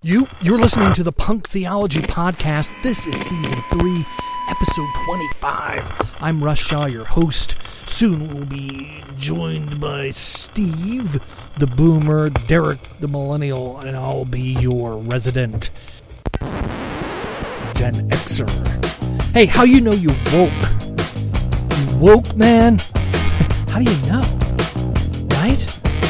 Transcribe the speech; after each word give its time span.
You 0.00 0.28
you're 0.42 0.60
listening 0.60 0.92
to 0.92 1.02
the 1.02 1.10
Punk 1.10 1.48
Theology 1.48 2.02
podcast. 2.02 2.70
This 2.84 3.04
is 3.08 3.20
season 3.20 3.60
3, 3.72 4.06
episode 4.48 4.88
25. 5.06 6.14
I'm 6.20 6.44
Russ 6.44 6.60
Shaw, 6.60 6.86
your 6.86 7.04
host. 7.04 7.56
Soon 7.88 8.32
we'll 8.32 8.44
be 8.44 9.02
joined 9.16 9.80
by 9.80 10.10
Steve, 10.10 11.20
the 11.58 11.66
boomer, 11.66 12.30
Derek, 12.30 12.78
the 13.00 13.08
millennial, 13.08 13.80
and 13.80 13.96
I'll 13.96 14.24
be 14.24 14.52
your 14.60 14.98
resident 14.98 15.70
Gen 17.74 18.08
Xer. 18.08 18.48
Hey, 19.32 19.46
how 19.46 19.64
you 19.64 19.80
know 19.80 19.90
you 19.90 20.10
woke? 20.32 20.52
You 21.76 21.98
woke, 21.98 22.36
man? 22.36 22.78
How 23.68 23.80
do 23.80 23.90
you 23.90 24.06
know? 24.06 24.20
Right? 25.34 25.58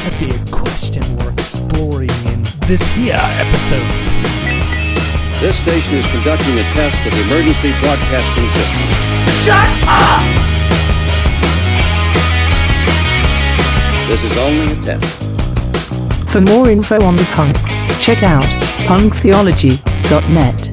That's 0.03 0.17
the 0.17 0.49
question 0.51 1.01
we're 1.17 1.31
exploring 1.31 2.11
in 2.11 2.28
this 2.69 2.85
here 2.93 3.17
episode. 3.17 3.89
This 5.41 5.57
station 5.57 5.97
is 5.97 6.05
conducting 6.11 6.53
a 6.53 6.61
test 6.77 7.03
of 7.03 7.11
the 7.11 7.21
emergency 7.23 7.71
broadcasting 7.81 8.47
system. 8.53 8.85
Shut 9.41 9.65
up! 9.89 10.21
This 14.07 14.23
is 14.23 14.37
only 14.37 14.73
a 14.73 14.75
test. 14.85 15.27
For 16.31 16.41
more 16.41 16.69
info 16.69 17.01
on 17.01 17.15
the 17.15 17.23
punks, 17.33 17.85
check 17.99 18.21
out 18.21 18.45
punktheology.net. 18.85 20.71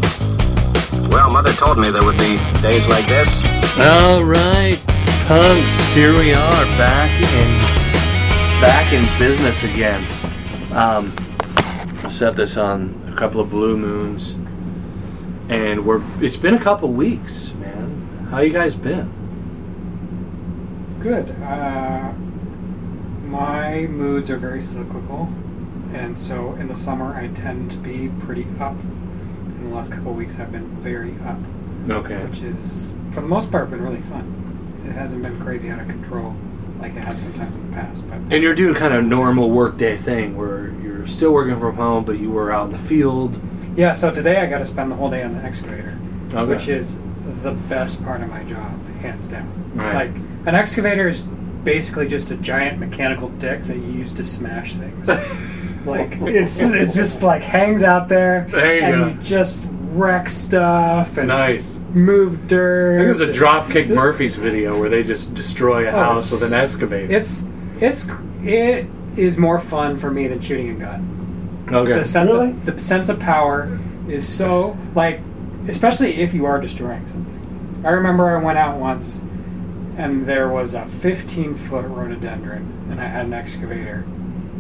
Well, 1.11 1.31
Mother 1.31 1.53
told 1.53 1.79
me 1.79 1.91
there 1.91 2.05
would 2.05 2.19
be 2.19 2.37
days 2.61 2.87
like 2.89 3.09
this. 3.09 3.31
All 3.79 4.23
right, 4.23 4.79
punks. 5.25 5.95
Here 5.95 6.13
we 6.13 6.35
are, 6.35 6.65
back 6.77 7.11
in 7.23 7.59
back 8.61 8.93
in 8.93 9.03
business 9.19 9.65
again. 9.65 10.05
Um, 10.73 11.15
I 11.17 11.26
set 12.17 12.35
this 12.37 12.57
on 12.57 12.95
a 13.13 13.17
couple 13.17 13.41
of 13.41 13.51
blue 13.51 13.77
moons, 13.77 14.39
and 15.51 15.85
we're. 15.85 16.03
It's 16.23 16.37
been 16.39 16.55
a 16.55 16.61
couple 16.61 16.89
weeks, 16.89 17.53
man. 17.55 18.27
How 18.31 18.41
you 18.41 18.53
guys 18.53 18.75
been? 18.75 19.11
Good. 20.99 21.31
Uh, 21.43 22.13
my 23.29 23.87
moods 23.89 24.31
are 24.31 24.39
very 24.39 24.63
cyclical, 24.63 25.29
and 25.93 26.19
so 26.19 26.55
in 26.55 26.69
the 26.69 26.77
summer 26.77 27.15
I 27.15 27.29
tend 27.29 27.71
to 27.73 27.77
be 27.79 28.11
pretty 28.21 28.47
up. 28.59 28.73
In 28.73 29.69
the 29.69 29.75
last 29.77 29.93
couple 29.93 30.13
of 30.13 30.17
weeks, 30.17 30.41
I've 30.41 30.51
been 30.53 30.69
very 30.77 31.15
up, 31.27 31.39
Okay. 31.91 32.25
which 32.25 32.41
is, 32.41 32.93
for 33.11 33.21
the 33.21 33.29
most 33.29 33.51
part, 33.51 33.71
been 33.71 33.83
really 33.83 34.01
fun. 34.03 34.33
It 34.87 34.93
hasn't 34.93 35.23
been 35.23 35.39
crazy 35.41 35.69
out 35.71 35.81
of 35.81 35.89
control 35.89 36.35
like 36.81 36.93
it 36.95 37.01
has 37.01 37.23
sometimes 37.23 37.55
in 37.55 37.71
the 37.71 37.77
past. 37.77 38.09
But 38.09 38.17
And 38.33 38.43
you're 38.43 38.55
doing 38.55 38.75
kind 38.75 38.95
of 38.95 39.05
normal 39.05 39.51
workday 39.51 39.97
thing 39.97 40.37
where 40.37 40.71
you're 40.83 41.07
still 41.07 41.33
working 41.33 41.59
from 41.59 41.77
home, 41.77 42.05
but 42.05 42.19
you 42.19 42.31
were 42.31 42.53
out 42.53 42.67
in 42.67 42.73
the 42.73 42.79
field. 42.79 43.39
yeah, 43.77 43.95
so 43.95 44.11
today 44.15 44.41
I 44.41 44.47
got 44.47 44.59
to 44.59 44.67
spend 44.67 44.91
the 44.91 44.97
whole 44.97 45.11
day 45.11 45.23
on 45.23 45.35
the 45.35 45.43
excavator, 45.43 45.97
Okay. 46.33 46.45
which 46.53 46.69
is 46.69 46.99
the 47.43 47.53
best 47.53 48.03
part 48.05 48.21
of 48.23 48.29
my 48.31 48.43
job, 48.45 48.73
hands 49.01 49.27
down. 49.29 49.49
Right. 49.75 49.95
Like 50.11 50.11
an 50.47 50.55
excavator 50.55 51.09
is 51.09 51.23
basically 51.23 52.09
just 52.09 52.31
a 52.31 52.37
giant 52.37 52.79
mechanical 52.79 53.29
dick 53.29 53.65
that 53.65 53.77
you 53.77 53.83
use 53.93 54.15
to 54.15 54.25
smash 54.25 54.75
things. 54.75 55.07
like 55.87 56.13
it's 56.23 56.59
it 56.61 56.93
just 56.93 57.23
like 57.23 57.43
hangs 57.43 57.83
out 57.83 58.09
there, 58.09 58.47
There 58.51 58.77
you 58.77 58.83
and 58.83 58.95
go. 59.11 59.17
you 59.17 59.23
just 59.23 59.67
wreck 59.97 60.29
stuff 60.29 61.17
and 61.17 61.29
Nice. 61.29 61.79
move 61.95 62.47
dirt. 62.47 62.97
I 62.97 63.05
think 63.05 63.17
it 63.17 63.21
was 63.27 63.37
a 63.37 63.41
Dropkick 63.41 63.89
Murphys 63.89 64.37
video 64.37 64.79
where 64.79 64.89
they 64.91 65.03
just 65.03 65.35
destroy 65.35 65.87
a 65.89 65.93
Oh, 65.93 65.99
house 65.99 66.31
with 66.31 66.43
an 66.53 66.59
excavator. 66.59 67.13
It's 67.13 67.43
it's 67.81 68.07
it 68.45 68.87
is 69.17 69.39
more 69.39 69.59
fun 69.59 69.99
for 69.99 70.11
me 70.11 70.29
than 70.29 70.41
shooting 70.41 70.71
a 70.71 70.75
gun. 70.75 71.67
okay. 71.73 71.99
The 71.99 72.05
sense 72.05 72.31
of 72.33 72.67
the 72.67 72.81
sense 72.81 73.09
of 73.09 73.19
power 73.19 73.79
is 74.09 74.27
so 74.29 74.77
like, 74.95 75.21
especially 75.69 76.17
if 76.17 76.33
you 76.35 76.45
are 76.47 76.61
destroying 76.61 77.07
something. 77.09 77.83
I 77.85 77.91
remember 77.91 78.29
I 78.37 78.43
went 78.43 78.59
out 78.59 78.79
once, 78.79 79.21
and 79.97 80.27
there 80.27 80.49
was 80.49 80.75
a 80.75 80.85
15 80.87 81.55
foot 81.55 81.85
rhododendron, 81.87 82.89
and 82.91 83.01
I 83.01 83.05
had 83.05 83.27
an 83.27 83.33
excavator, 83.33 84.05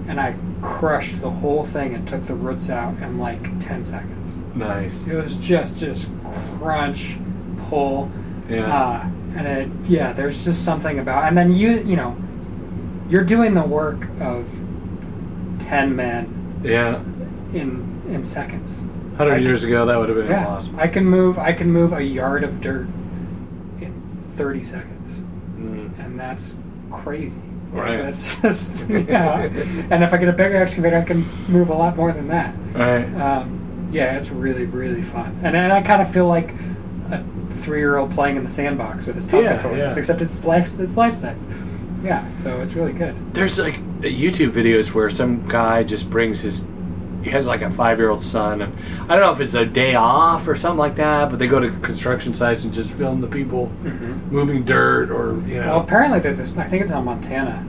and 0.08 0.20
I 0.20 0.34
crushed 0.62 1.20
the 1.20 1.30
whole 1.30 1.64
thing 1.64 1.94
and 1.94 2.06
took 2.08 2.26
the 2.26 2.34
roots 2.34 2.70
out 2.70 2.94
in 3.02 3.18
like 3.18 3.60
10 3.60 3.84
seconds. 3.84 4.15
Nice. 4.56 5.06
It 5.06 5.14
was 5.14 5.36
just 5.36 5.76
just 5.76 6.10
crunch, 6.58 7.16
pull, 7.68 8.10
Yeah. 8.48 8.64
uh, 8.66 9.06
and 9.36 9.46
it 9.46 9.68
yeah. 9.88 10.12
There's 10.12 10.44
just 10.44 10.64
something 10.64 10.98
about, 10.98 11.24
and 11.24 11.36
then 11.36 11.52
you 11.52 11.78
you 11.82 11.96
know, 11.96 12.16
you're 13.08 13.24
doing 13.24 13.54
the 13.54 13.62
work 13.62 14.06
of 14.20 14.46
10 15.60 15.94
men 15.96 16.60
yeah. 16.62 17.00
in 17.52 18.00
in 18.08 18.24
seconds. 18.24 18.70
Hundred 19.16 19.38
years 19.42 19.64
ago, 19.64 19.86
that 19.86 19.98
would 19.98 20.08
have 20.10 20.18
been 20.18 20.26
Yeah, 20.30 20.40
impossible. 20.40 20.78
I 20.80 20.88
can 20.88 21.04
move. 21.06 21.38
I 21.38 21.52
can 21.52 21.70
move 21.72 21.92
a 21.92 22.02
yard 22.04 22.44
of 22.44 22.60
dirt 22.60 22.86
in 23.80 23.92
30 24.32 24.62
seconds, 24.62 25.20
Mm. 25.58 25.98
and 25.98 26.20
that's 26.20 26.54
crazy. 26.90 27.36
Right. 27.72 27.96
That's 27.98 28.40
just 28.42 28.88
yeah. 28.88 29.40
and 29.90 30.04
if 30.04 30.12
I 30.12 30.16
get 30.18 30.28
a 30.28 30.32
bigger 30.32 30.56
excavator, 30.56 30.96
I 30.98 31.02
can 31.02 31.24
move 31.48 31.68
a 31.70 31.74
lot 31.74 31.96
more 31.96 32.12
than 32.12 32.28
that. 32.28 32.54
Right. 32.74 33.04
Um, 33.20 33.60
yeah, 33.92 34.16
it's 34.18 34.30
really 34.30 34.64
really 34.66 35.02
fun, 35.02 35.38
and, 35.42 35.56
and 35.56 35.72
I 35.72 35.82
kind 35.82 36.02
of 36.02 36.12
feel 36.12 36.26
like 36.26 36.52
a 37.10 37.22
three-year-old 37.60 38.12
playing 38.12 38.36
in 38.36 38.44
the 38.44 38.50
sandbox 38.50 39.06
with 39.06 39.16
his 39.16 39.26
tongue 39.26 39.44
Yeah, 39.44 39.60
toys, 39.62 39.78
yeah. 39.78 39.96
except 39.98 40.20
it's 40.20 40.44
life. 40.44 40.78
It's 40.78 40.96
life 40.96 41.14
size. 41.14 41.42
Yeah, 42.02 42.24
so 42.42 42.60
it's 42.60 42.74
really 42.74 42.92
good. 42.92 43.14
There's 43.34 43.58
like 43.58 43.74
uh, 43.74 44.02
YouTube 44.02 44.52
videos 44.52 44.92
where 44.92 45.10
some 45.10 45.48
guy 45.48 45.82
just 45.82 46.10
brings 46.10 46.40
his. 46.40 46.66
He 47.24 47.30
has 47.32 47.46
like 47.48 47.62
a 47.62 47.70
five-year-old 47.70 48.22
son, 48.22 48.62
and 48.62 48.72
I 49.10 49.16
don't 49.16 49.22
know 49.24 49.32
if 49.32 49.40
it's 49.40 49.54
a 49.54 49.66
day 49.66 49.96
off 49.96 50.46
or 50.46 50.54
something 50.54 50.78
like 50.78 50.94
that. 50.96 51.30
But 51.30 51.40
they 51.40 51.48
go 51.48 51.58
to 51.58 51.70
construction 51.80 52.34
sites 52.34 52.62
and 52.64 52.72
just 52.72 52.90
film 52.92 53.20
the 53.20 53.26
people 53.26 53.66
mm-hmm. 53.82 54.32
moving 54.32 54.64
dirt, 54.64 55.10
or 55.10 55.40
you 55.48 55.58
Well, 55.58 55.78
know. 55.78 55.80
apparently 55.80 56.20
there's 56.20 56.38
this. 56.38 56.56
I 56.56 56.64
think 56.64 56.82
it's 56.82 56.92
on 56.92 57.04
Montana. 57.06 57.66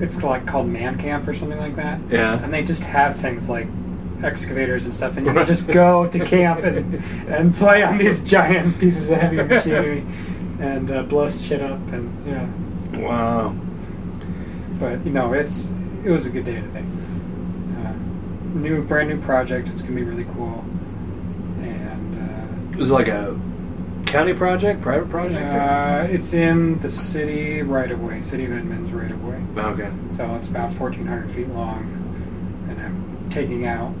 It's 0.00 0.22
like 0.24 0.46
called 0.46 0.68
Man 0.68 0.98
Camp 0.98 1.28
or 1.28 1.34
something 1.34 1.58
like 1.58 1.76
that. 1.76 2.00
Yeah. 2.10 2.42
And 2.42 2.52
they 2.52 2.64
just 2.64 2.82
have 2.84 3.16
things 3.16 3.48
like 3.48 3.66
excavators 4.22 4.84
and 4.84 4.92
stuff, 4.94 5.16
and 5.16 5.26
you 5.26 5.32
can 5.34 5.46
just 5.46 5.68
go 5.68 6.06
to 6.08 6.24
camp 6.24 6.60
and, 6.64 6.94
and 7.28 7.54
play 7.54 7.82
on 7.82 7.98
these 7.98 8.22
giant 8.24 8.78
pieces 8.78 9.10
of 9.10 9.18
heavy 9.18 9.36
machinery 9.36 10.04
and 10.60 10.90
uh, 10.90 11.02
blow 11.04 11.28
shit 11.30 11.60
up 11.60 11.78
and 11.92 12.26
yeah. 12.26 12.46
Wow. 13.00 13.54
But 14.80 15.04
you 15.04 15.12
know, 15.12 15.32
it's 15.32 15.70
it 16.04 16.10
was 16.10 16.26
a 16.26 16.30
good 16.30 16.44
day 16.44 16.60
today. 16.60 16.84
Uh, 17.78 17.92
new, 18.54 18.82
brand 18.84 19.08
new 19.08 19.20
project. 19.20 19.68
It's 19.68 19.82
gonna 19.82 19.94
be 19.94 20.04
really 20.04 20.24
cool. 20.34 20.64
And 21.60 22.72
It 22.72 22.78
was 22.78 22.90
like 22.90 23.08
a 23.08 23.38
county 24.06 24.32
project, 24.32 24.80
private 24.80 25.08
uh, 25.08 25.10
project. 25.10 25.44
uh, 25.44 26.06
it's 26.12 26.32
in 26.32 26.78
the 26.80 26.90
city 26.90 27.60
right-of-way, 27.62 28.22
city 28.22 28.46
of 28.46 28.52
Edmonds 28.52 28.90
right-of-way. 28.90 29.36
okay. 29.62 29.90
So 30.16 30.34
it's 30.36 30.48
about 30.48 30.72
1,400 30.72 31.30
feet 31.30 31.48
long, 31.48 31.82
and 32.70 32.80
I'm 32.80 33.17
taking 33.38 33.66
out 33.66 33.92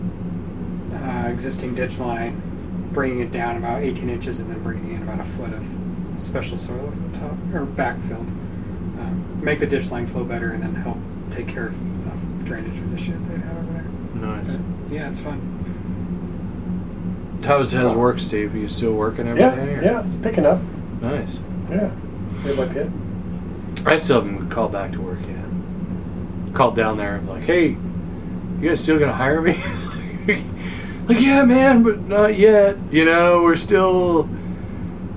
uh, 0.92 1.28
existing 1.28 1.74
ditch 1.76 1.98
line, 2.00 2.42
bringing 2.92 3.20
it 3.20 3.30
down 3.30 3.56
about 3.56 3.82
18 3.82 4.10
inches, 4.10 4.40
and 4.40 4.50
then 4.50 4.60
bringing 4.64 4.94
in 4.94 5.02
about 5.02 5.20
a 5.20 5.24
foot 5.24 5.52
of 5.52 5.64
special 6.18 6.58
soil 6.58 6.80
over 6.80 7.08
the 7.08 7.18
top, 7.18 7.32
or 7.54 7.64
backfilled. 7.64 8.26
Um, 8.98 9.40
make 9.40 9.60
the 9.60 9.66
ditch 9.66 9.90
line 9.92 10.06
flow 10.06 10.24
better, 10.24 10.50
and 10.50 10.60
then 10.62 10.74
help 10.74 10.96
take 11.30 11.46
care 11.46 11.68
of, 11.68 11.74
of 12.08 12.44
drainage 12.44 12.76
from 12.76 12.90
the 12.90 12.98
shit 12.98 13.14
they 13.28 13.36
have 13.38 13.58
over 13.58 13.72
there. 13.72 13.84
Nice. 14.28 14.50
But, 14.50 14.92
yeah, 14.92 15.08
it's 15.10 15.20
fun. 15.20 15.54
How's 17.44 17.70
his 17.70 17.94
work, 17.94 18.18
Steve? 18.18 18.54
Are 18.54 18.58
you 18.58 18.68
still 18.68 18.92
working 18.94 19.28
every 19.28 19.40
Yeah, 19.40 19.54
day? 19.54 19.74
or- 19.76 19.82
yeah, 19.82 20.04
it's 20.06 20.16
picking 20.16 20.44
up. 20.44 20.58
Nice. 21.00 21.38
Yeah, 21.70 21.92
bit 22.42 22.56
by 22.56 22.64
bit. 22.66 22.88
I 23.86 23.96
still 23.98 24.22
haven't 24.22 24.50
called 24.50 24.72
back 24.72 24.90
to 24.92 25.00
work 25.00 25.20
yet. 25.20 26.54
Called 26.54 26.74
down 26.74 26.96
there 26.96 27.14
and 27.16 27.28
like, 27.28 27.44
hey, 27.44 27.76
you 28.60 28.68
guys 28.68 28.82
still 28.82 28.98
gonna 28.98 29.12
hire 29.12 29.40
me? 29.40 29.54
like, 31.08 31.20
yeah, 31.20 31.44
man, 31.44 31.82
but 31.82 32.00
not 32.02 32.36
yet. 32.38 32.76
You 32.90 33.04
know, 33.04 33.42
we're 33.42 33.56
still, 33.56 34.28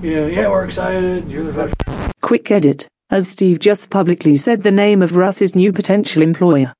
yeah, 0.02 0.26
yeah, 0.26 0.48
we're 0.48 0.64
excited. 0.64 1.30
You're 1.30 1.44
the 1.44 1.52
first. 1.52 1.74
Quick 2.20 2.50
edit, 2.50 2.86
as 3.10 3.28
Steve 3.28 3.58
just 3.58 3.90
publicly 3.90 4.36
said 4.36 4.62
the 4.62 4.70
name 4.70 5.02
of 5.02 5.16
Russ's 5.16 5.54
new 5.54 5.72
potential 5.72 6.22
employer. 6.22 6.72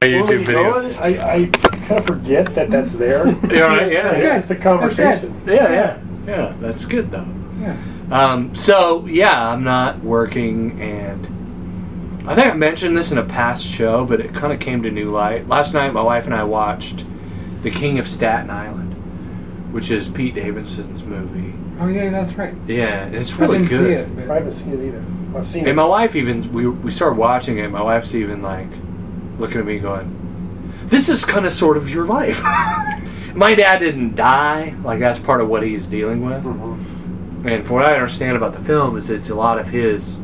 Well, 0.00 0.32
you 0.32 0.38
know 0.38 0.72
videos. 0.72 0.94
what? 0.94 1.02
I, 1.02 1.34
I 1.34 1.46
kind 1.46 2.00
of 2.00 2.06
forget 2.06 2.54
that 2.54 2.70
that's 2.70 2.94
there. 2.94 3.26
Yeah, 3.50 3.60
right, 3.66 3.92
yeah. 3.92 4.08
it's 4.10 4.18
good. 4.18 4.26
just 4.36 4.50
a 4.52 4.56
conversation. 4.56 5.40
Yeah, 5.46 5.70
yeah, 5.72 6.02
yeah. 6.26 6.54
That's 6.60 6.86
good 6.86 7.10
though. 7.10 7.26
Yeah. 7.60 7.76
Um, 8.10 8.54
so 8.56 9.04
yeah, 9.06 9.50
I'm 9.50 9.62
not 9.64 9.98
working, 10.00 10.80
and 10.80 11.26
I 12.26 12.34
think 12.34 12.48
I 12.48 12.54
mentioned 12.54 12.96
this 12.96 13.10
in 13.12 13.18
a 13.18 13.24
past 13.24 13.64
show, 13.64 14.04
but 14.04 14.20
it 14.20 14.34
kind 14.34 14.52
of 14.52 14.60
came 14.60 14.82
to 14.82 14.90
new 14.90 15.10
light. 15.10 15.48
Last 15.48 15.74
night, 15.74 15.92
my 15.92 16.02
wife 16.02 16.26
and 16.26 16.34
I 16.34 16.44
watched 16.44 17.04
The 17.62 17.70
King 17.70 17.98
of 17.98 18.06
Staten 18.06 18.50
Island, 18.50 18.92
which 19.72 19.90
is 19.90 20.08
Pete 20.08 20.34
Davidson's 20.34 21.02
movie. 21.02 21.54
Oh 21.80 21.88
yeah, 21.88 22.10
that's 22.10 22.34
right. 22.34 22.54
Yeah, 22.66 23.04
and 23.06 23.14
it's 23.14 23.34
I 23.38 23.38
really 23.42 23.58
didn't 23.58 23.70
good. 23.70 23.80
see 24.16 24.20
it, 24.22 24.30
I 24.30 24.34
haven't 24.34 24.52
seen 24.52 24.72
it 24.74 24.86
either. 24.86 25.04
I've 25.34 25.48
seen 25.48 25.60
And 25.60 25.68
it. 25.68 25.70
And 25.70 25.76
my 25.76 25.84
wife 25.86 26.14
even 26.14 26.52
we 26.52 26.68
we 26.68 26.90
started 26.90 27.16
watching 27.16 27.58
it. 27.58 27.70
My 27.70 27.82
wife's 27.82 28.14
even 28.14 28.42
like 28.42 28.68
looking 29.38 29.58
at 29.58 29.64
me 29.66 29.78
going, 29.78 30.72
this 30.86 31.08
is 31.08 31.24
kind 31.24 31.46
of 31.46 31.52
sort 31.52 31.76
of 31.78 31.88
your 31.88 32.04
life. 32.04 32.42
My 33.34 33.54
dad 33.54 33.78
didn't 33.78 34.16
die. 34.16 34.74
Like 34.82 34.98
that's 34.98 35.20
part 35.20 35.40
of 35.40 35.48
what 35.48 35.62
he's 35.62 35.86
dealing 35.86 36.24
with. 36.26 36.42
Mm-hmm. 36.44 37.48
And 37.48 37.64
from 37.66 37.76
what 37.76 37.86
I 37.86 37.94
understand 37.94 38.36
about 38.36 38.52
the 38.52 38.60
film 38.64 38.96
is 38.96 39.08
it's 39.08 39.30
a 39.30 39.34
lot 39.34 39.58
of 39.58 39.68
his. 39.68 40.20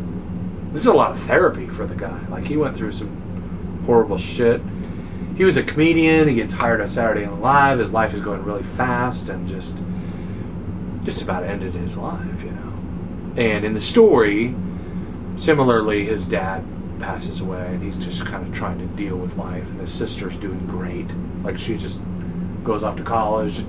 This 0.73 0.83
is 0.83 0.89
a 0.89 0.95
lot 0.95 1.13
of 1.13 1.21
therapy 1.21 1.67
for 1.67 1.87
the 1.87 1.95
guy. 1.95 2.19
Like 2.29 2.45
he 2.45 2.57
went 2.57 2.77
through 2.77 2.93
some 2.93 3.83
horrible 3.87 4.19
shit. 4.19 4.61
He 5.37 5.45
was 5.45 5.57
a 5.57 5.63
comedian. 5.63 6.29
He 6.29 6.35
gets 6.35 6.55
hired 6.55 6.81
on 6.81 6.89
Saturday 6.89 7.27
Night 7.27 7.41
Live. 7.41 7.79
His 7.79 7.93
life 7.93 8.15
is 8.15 8.21
going 8.21 8.43
really 8.43 8.63
fast 8.63 9.29
and 9.29 9.49
just, 9.49 9.79
just 11.05 11.23
about 11.23 11.45
ended 11.45 11.75
his 11.75 11.97
life, 11.97 12.43
you 12.43 12.51
know. 12.51 12.73
And 13.37 13.65
in 13.65 13.75
the 13.75 13.81
story, 13.81 14.55
similarly, 15.37 16.07
his 16.07 16.27
dad 16.27 16.65
passes 17.01 17.43
away, 17.43 17.67
and 17.67 17.83
he's 17.83 17.99
just 17.99 18.25
kind 18.25 18.47
of 18.47 18.55
trying 18.55 18.79
to 18.79 18.87
deal 18.97 19.17
with 19.17 19.37
life. 19.37 19.69
And 19.69 19.81
his 19.81 19.93
sister's 19.93 20.37
doing 20.39 20.67
great. 20.67 21.07
Like 21.43 21.59
she 21.59 21.77
just 21.77 22.01
goes 22.65 22.83
off 22.83 22.97
to 22.97 23.03
college. 23.03 23.63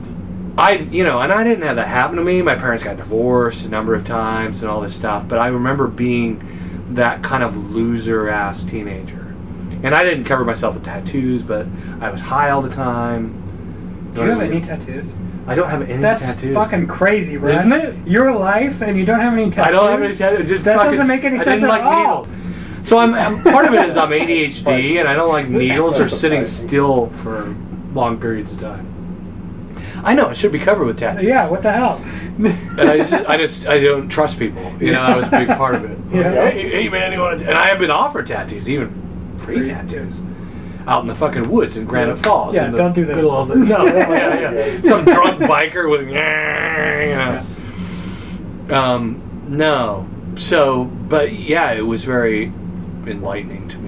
I, 0.57 0.77
you 0.77 1.03
know, 1.03 1.19
and 1.19 1.31
I 1.31 1.43
didn't 1.43 1.63
have 1.63 1.75
that 1.75 1.87
happen 1.87 2.15
to 2.15 2.23
me. 2.23 2.41
My 2.41 2.55
parents 2.55 2.83
got 2.83 2.97
divorced 2.97 3.65
a 3.65 3.69
number 3.69 3.93
of 3.93 4.07
times 4.07 4.63
and 4.63 4.71
all 4.71 4.81
this 4.81 4.95
stuff. 4.95 5.27
But 5.27 5.39
I 5.39 5.47
remember 5.47 5.87
being 5.87 6.56
that 6.91 7.21
kind 7.23 7.43
of 7.43 7.55
loser 7.73 8.29
ass 8.29 8.63
teenager. 8.63 9.35
And 9.83 9.93
I 9.93 10.03
didn't 10.03 10.23
cover 10.25 10.43
myself 10.43 10.73
with 10.75 10.85
tattoos, 10.85 11.43
but 11.43 11.67
I 12.01 12.09
was 12.09 12.21
high 12.21 12.49
all 12.49 12.61
the 12.61 12.69
time. 12.69 14.11
Do 14.15 14.23
you 14.23 14.29
have 14.29 14.41
any 14.41 14.61
tattoos? 14.61 15.05
I 15.45 15.55
don't 15.55 15.69
have 15.69 15.87
any 15.89 16.01
That's 16.01 16.25
tattoos. 16.25 16.55
fucking 16.55 16.87
crazy, 16.87 17.37
Russ. 17.37 17.65
Isn't 17.65 17.79
it? 17.79 18.07
Your 18.07 18.33
life 18.33 18.81
and 18.81 18.97
you 18.97 19.05
don't 19.05 19.19
have 19.19 19.33
any 19.33 19.49
tattoos. 19.49 19.67
I 19.67 19.71
don't 19.71 19.89
have 19.91 20.01
any 20.01 20.15
tattoos. 20.15 20.49
Just 20.49 20.63
That 20.63 20.75
fucking- 20.77 20.91
doesn't 20.91 21.07
make 21.07 21.23
any 21.23 21.35
I 21.35 21.43
sense 21.43 21.61
didn't 21.61 21.63
at 21.65 21.69
like 21.69 21.83
all. 21.83 22.25
needles. 22.25 22.89
So 22.89 22.97
I'm, 22.97 23.13
I'm 23.13 23.41
part 23.43 23.65
of 23.65 23.73
it 23.73 23.87
is 23.89 23.97
I'm 23.97 24.09
ADHD 24.11 24.99
and 24.99 25.07
I 25.07 25.13
don't 25.13 25.29
like 25.29 25.47
needles 25.49 25.99
or 25.99 26.09
sitting 26.09 26.45
still 26.45 27.07
for 27.07 27.53
long 27.93 28.19
periods 28.19 28.51
of 28.53 28.59
time. 28.61 28.87
I 30.03 30.13
know 30.15 30.29
it 30.29 30.37
should 30.37 30.51
be 30.51 30.59
covered 30.59 30.85
with 30.85 30.99
tattoos. 30.99 31.23
Yeah, 31.23 31.47
what 31.49 31.63
the 31.63 31.71
hell? 31.71 31.97
And 32.37 32.81
I 32.89 32.97
just, 32.97 33.13
I 33.13 33.37
just 33.37 33.67
I 33.67 33.79
don't 33.79 34.07
trust 34.09 34.37
people. 34.39 34.61
You 34.79 34.91
know, 34.91 35.05
that 35.07 35.17
was 35.17 35.27
a 35.27 35.29
big 35.31 35.47
part 35.57 35.75
of 35.75 35.85
it. 35.85 35.97
Yeah. 36.13 36.49
Hey, 36.49 36.69
hey, 36.83 36.89
man, 36.89 37.11
you 37.11 37.19
want 37.19 37.39
to? 37.41 37.47
And 37.49 37.57
I 37.57 37.67
have 37.67 37.79
been 37.79 37.91
offered 37.91 38.27
tattoos, 38.27 38.69
even 38.69 38.89
free 39.37 39.57
Free. 39.57 39.67
tattoos, 39.69 40.19
out 40.87 41.01
in 41.01 41.07
the 41.07 41.15
fucking 41.15 41.49
woods 41.49 41.77
in 41.77 41.85
Granite 41.85 42.17
Falls. 42.17 42.55
Yeah, 42.55 42.65
in 42.65 42.71
the 42.73 42.77
don't 42.77 42.93
do 42.93 43.05
this. 43.05 43.15
middle 43.15 43.31
of 43.31 43.47
the- 43.47 43.55
no, 43.55 43.85
yeah, 43.85 44.51
yeah. 44.51 44.81
Some 44.83 45.03
drunk 45.03 45.41
biker 45.41 45.89
with, 45.89 46.07
you 46.07 46.15
know. 46.15 47.43
Um, 48.69 49.21
no. 49.47 50.07
So, 50.35 50.85
but 50.85 51.33
yeah, 51.33 51.71
it 51.71 51.81
was 51.85 52.03
very 52.03 52.51
enlightening 53.07 53.67
to 53.69 53.77
me, 53.77 53.86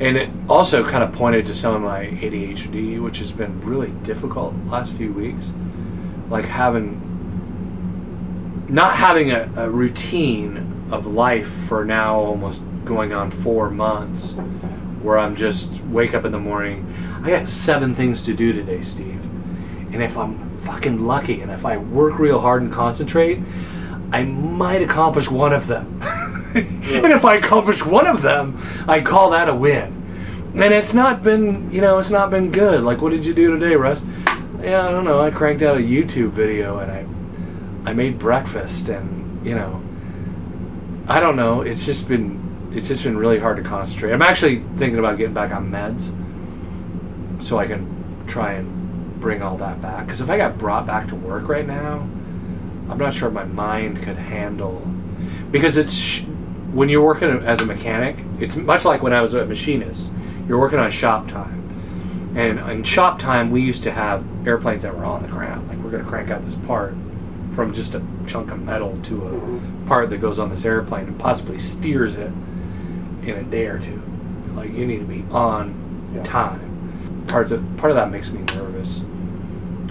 and 0.00 0.16
it 0.16 0.30
also 0.48 0.88
kind 0.88 1.04
of 1.04 1.12
pointed 1.12 1.46
to 1.46 1.54
some 1.54 1.74
of 1.74 1.82
my 1.82 2.06
ADHD, 2.06 3.00
which 3.02 3.18
has 3.18 3.32
been 3.32 3.60
really 3.64 3.90
difficult 4.02 4.54
last 4.66 4.92
few 4.94 5.12
weeks, 5.12 5.52
like 6.28 6.46
having 6.46 7.00
not 8.68 8.96
having 8.96 9.30
a, 9.30 9.50
a 9.56 9.70
routine 9.70 10.86
of 10.90 11.06
life 11.06 11.48
for 11.48 11.84
now 11.84 12.18
almost 12.18 12.62
going 12.84 13.12
on 13.12 13.30
four 13.30 13.70
months 13.70 14.32
where 15.02 15.18
I'm 15.18 15.36
just 15.36 15.72
wake 15.84 16.14
up 16.14 16.24
in 16.24 16.32
the 16.32 16.38
morning. 16.38 16.92
I 17.22 17.30
got 17.30 17.48
seven 17.48 17.94
things 17.94 18.24
to 18.24 18.34
do 18.34 18.52
today, 18.52 18.82
Steve. 18.82 19.22
And 19.92 20.02
if 20.02 20.16
I'm 20.16 20.48
fucking 20.60 21.06
lucky 21.06 21.40
and 21.40 21.50
if 21.50 21.64
I 21.64 21.76
work 21.76 22.18
real 22.18 22.40
hard 22.40 22.62
and 22.62 22.72
concentrate, 22.72 23.38
I 24.12 24.24
might 24.24 24.82
accomplish 24.82 25.30
one 25.30 25.52
of 25.52 25.66
them. 25.66 26.00
and 26.58 27.12
if 27.12 27.24
I 27.24 27.36
accomplish 27.36 27.84
one 27.84 28.06
of 28.06 28.22
them, 28.22 28.60
I 28.86 29.00
call 29.00 29.30
that 29.30 29.48
a 29.48 29.54
win. 29.54 30.02
And 30.54 30.72
it's 30.72 30.94
not 30.94 31.22
been, 31.22 31.72
you 31.72 31.80
know, 31.80 31.98
it's 31.98 32.10
not 32.10 32.30
been 32.30 32.52
good. 32.52 32.84
Like, 32.84 33.00
what 33.00 33.10
did 33.10 33.24
you 33.26 33.34
do 33.34 33.58
today, 33.58 33.74
Russ? 33.74 34.04
Yeah, 34.62 34.86
I 34.86 34.90
don't 34.92 35.04
know. 35.04 35.20
I 35.20 35.30
cranked 35.30 35.62
out 35.62 35.76
a 35.76 35.80
YouTube 35.80 36.30
video 36.30 36.78
and 36.78 36.90
I 36.90 37.06
I 37.90 37.92
made 37.92 38.18
breakfast 38.18 38.88
and 38.88 39.44
you 39.44 39.54
know 39.54 39.82
I 41.06 41.20
don't 41.20 41.36
know. 41.36 41.60
It's 41.60 41.84
just 41.84 42.08
been 42.08 42.70
it's 42.72 42.88
just 42.88 43.04
been 43.04 43.16
really 43.18 43.38
hard 43.38 43.58
to 43.58 43.62
concentrate. 43.62 44.12
I'm 44.12 44.22
actually 44.22 44.60
thinking 44.78 44.98
about 44.98 45.18
getting 45.18 45.34
back 45.34 45.52
on 45.52 45.70
meds 45.70 46.12
so 47.42 47.58
I 47.58 47.66
can 47.66 48.24
try 48.26 48.54
and 48.54 49.20
bring 49.20 49.42
all 49.42 49.58
that 49.58 49.82
back. 49.82 50.06
Because 50.06 50.20
if 50.20 50.30
I 50.30 50.38
got 50.38 50.58
brought 50.58 50.86
back 50.86 51.08
to 51.08 51.14
work 51.14 51.48
right 51.48 51.66
now, 51.66 51.98
I'm 52.88 52.98
not 52.98 53.12
sure 53.12 53.30
my 53.30 53.44
mind 53.44 54.02
could 54.02 54.16
handle. 54.16 54.80
Because 55.50 55.76
it's 55.76 56.24
when 56.74 56.88
you're 56.88 57.04
working 57.04 57.30
as 57.44 57.60
a 57.62 57.66
mechanic, 57.66 58.16
it's 58.40 58.56
much 58.56 58.84
like 58.84 59.02
when 59.02 59.12
I 59.12 59.20
was 59.20 59.34
a 59.34 59.44
machinist. 59.46 60.06
You're 60.48 60.58
working 60.58 60.78
on 60.78 60.90
shop 60.90 61.28
time, 61.28 62.32
and 62.36 62.58
in 62.70 62.84
shop 62.84 63.18
time 63.18 63.50
we 63.50 63.62
used 63.62 63.84
to 63.84 63.90
have 63.92 64.24
airplanes 64.46 64.82
that 64.82 64.94
were 64.94 65.04
on 65.04 65.22
the 65.22 65.28
ground. 65.28 65.68
Like 65.68 65.78
we're 65.78 65.90
going 65.90 66.04
to 66.04 66.08
crank 66.08 66.30
out 66.30 66.44
this 66.44 66.56
part 66.56 66.94
from 67.54 67.72
just 67.72 67.94
a 67.94 68.02
chunk 68.26 68.50
of 68.50 68.60
metal 68.60 68.98
to 69.04 69.62
a 69.84 69.86
part 69.88 70.10
that 70.10 70.18
goes 70.18 70.38
on 70.38 70.50
this 70.50 70.64
airplane 70.64 71.06
and 71.06 71.18
possibly 71.18 71.58
steers 71.58 72.16
it 72.16 72.30
in 73.22 73.30
a 73.30 73.42
day 73.44 73.66
or 73.66 73.78
two. 73.78 74.02
Like 74.54 74.72
you 74.72 74.84
need 74.86 74.98
to 74.98 75.04
be 75.04 75.24
on 75.30 75.74
Yeah. 76.14 76.22
time. 76.24 77.24
Part 77.28 77.50
of 77.52 77.62
part 77.78 77.90
of 77.90 77.96
that 77.96 78.10
makes 78.10 78.30
me 78.30 78.40
nervous. 78.54 79.00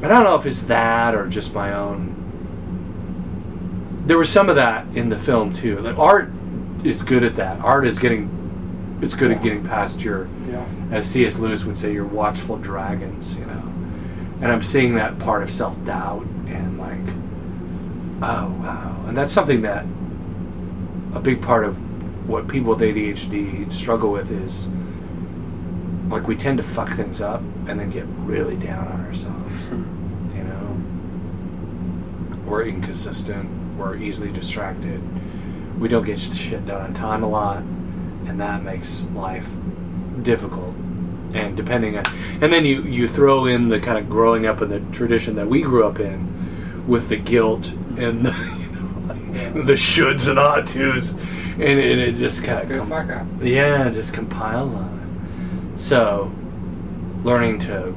I 0.03 0.07
don't 0.07 0.23
know 0.25 0.35
if 0.35 0.45
it's 0.45 0.63
that 0.63 1.15
or 1.15 1.27
just 1.27 1.53
my 1.55 1.73
own. 1.73 2.13
There 4.05 4.17
was 4.17 4.29
some 4.29 4.49
of 4.49 4.55
that 4.57 4.85
in 4.93 5.09
the 5.09 5.17
film 5.17 5.53
too. 5.53 5.79
Like 5.79 5.97
art 5.97 6.29
is 6.83 7.03
good 7.03 7.23
at 7.23 7.35
that. 7.37 7.59
Art 7.61 7.85
is 7.87 7.99
getting, 7.99 8.99
it's 9.01 9.15
good 9.15 9.31
at 9.31 9.41
getting 9.43 9.63
past 9.65 10.01
your, 10.01 10.27
Yeah. 10.49 10.65
as 10.91 11.05
C.S. 11.07 11.39
Lewis 11.39 11.63
would 11.65 11.77
say, 11.77 11.93
your 11.93 12.05
watchful 12.05 12.57
dragons. 12.57 13.35
You 13.35 13.45
know, 13.45 13.63
and 14.41 14.51
I'm 14.51 14.63
seeing 14.63 14.95
that 14.95 15.19
part 15.19 15.43
of 15.43 15.51
self 15.51 15.83
doubt 15.85 16.25
and 16.47 16.77
like, 16.77 16.99
oh 18.21 18.49
wow, 18.61 19.03
and 19.07 19.17
that's 19.17 19.31
something 19.31 19.61
that 19.63 19.85
a 21.13 21.19
big 21.19 21.41
part 21.41 21.63
of 21.65 21.77
what 22.27 22.47
people 22.47 22.71
with 22.75 22.79
ADHD 22.79 23.71
struggle 23.73 24.11
with 24.11 24.31
is 24.31 24.67
like 26.09 26.27
we 26.27 26.35
tend 26.35 26.57
to 26.57 26.63
fuck 26.63 26.89
things 26.93 27.21
up 27.21 27.41
and 27.67 27.79
then 27.79 27.89
get 27.89 28.05
really 28.19 28.55
down 28.55 28.87
on 28.87 29.05
ourselves. 29.05 29.53
You 30.35 30.43
know, 30.43 30.77
we're 32.45 32.63
inconsistent. 32.65 33.77
We're 33.77 33.95
easily 33.97 34.31
distracted. 34.31 34.99
We 35.83 35.89
don't 35.89 36.05
get 36.05 36.17
shit 36.17 36.65
done 36.65 36.81
on 36.81 36.93
time 36.93 37.23
a 37.23 37.27
lot, 37.27 37.57
and 37.57 38.39
that 38.39 38.63
makes 38.63 39.03
life 39.13 39.49
difficult. 40.21 40.73
And 41.33 41.57
depending 41.57 41.97
on, 41.97 42.05
and 42.41 42.53
then 42.53 42.65
you 42.65 42.83
you 42.83 43.05
throw 43.05 43.47
in 43.47 43.67
the 43.67 43.81
kind 43.81 43.97
of 43.97 44.09
growing 44.09 44.45
up 44.45 44.61
in 44.61 44.69
the 44.69 44.79
tradition 44.95 45.35
that 45.35 45.49
we 45.49 45.61
grew 45.61 45.85
up 45.85 45.99
in, 45.99 46.87
with 46.87 47.09
the 47.09 47.17
guilt 47.17 47.67
and 47.97 48.25
the, 48.25 48.31
you 48.59 48.71
know, 48.71 49.13
like, 49.13 49.65
the 49.65 49.73
shoulds 49.73 50.29
and 50.29 50.39
ought 50.39 50.67
tos, 50.67 51.11
and, 51.11 51.61
and 51.61 51.99
it 51.99 52.15
just 52.15 52.45
kind 52.45 52.71
of 52.71 52.87
fuck 52.87 53.09
up. 53.09 53.27
yeah, 53.41 53.89
it 53.89 53.93
just 53.93 54.13
compiles 54.13 54.73
on 54.75 55.73
it. 55.75 55.77
So, 55.77 56.31
learning 57.25 57.59
to 57.59 57.93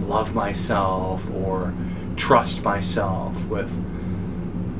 love 0.00 0.34
myself 0.34 1.30
or 1.30 1.72
trust 2.16 2.64
myself 2.64 3.46
with 3.46 3.70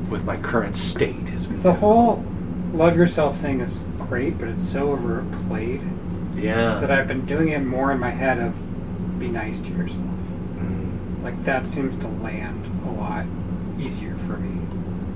with 0.09 0.25
my 0.25 0.35
current 0.35 0.75
state 0.75 1.29
has 1.29 1.47
been 1.47 1.61
The 1.63 1.73
whole 1.73 2.25
love 2.73 2.95
yourself 2.97 3.37
thing 3.37 3.59
is 3.61 3.77
great, 3.99 4.37
but 4.37 4.47
it's 4.49 4.63
so 4.63 4.91
overplayed 4.91 5.81
yeah 6.35 6.79
that 6.79 6.89
I've 6.91 7.07
been 7.07 7.25
doing 7.25 7.49
it 7.49 7.59
more 7.59 7.91
in 7.91 7.99
my 7.99 8.09
head 8.09 8.39
of 8.39 9.19
be 9.19 9.27
nice 9.29 9.59
to 9.61 9.69
yourself. 9.71 10.03
Mm, 10.57 11.23
Like 11.23 11.43
that 11.45 11.67
seems 11.67 11.95
to 12.01 12.07
land 12.07 12.65
a 12.87 12.91
lot 12.91 13.25
easier 13.79 14.15
for 14.15 14.37
me. 14.37 14.59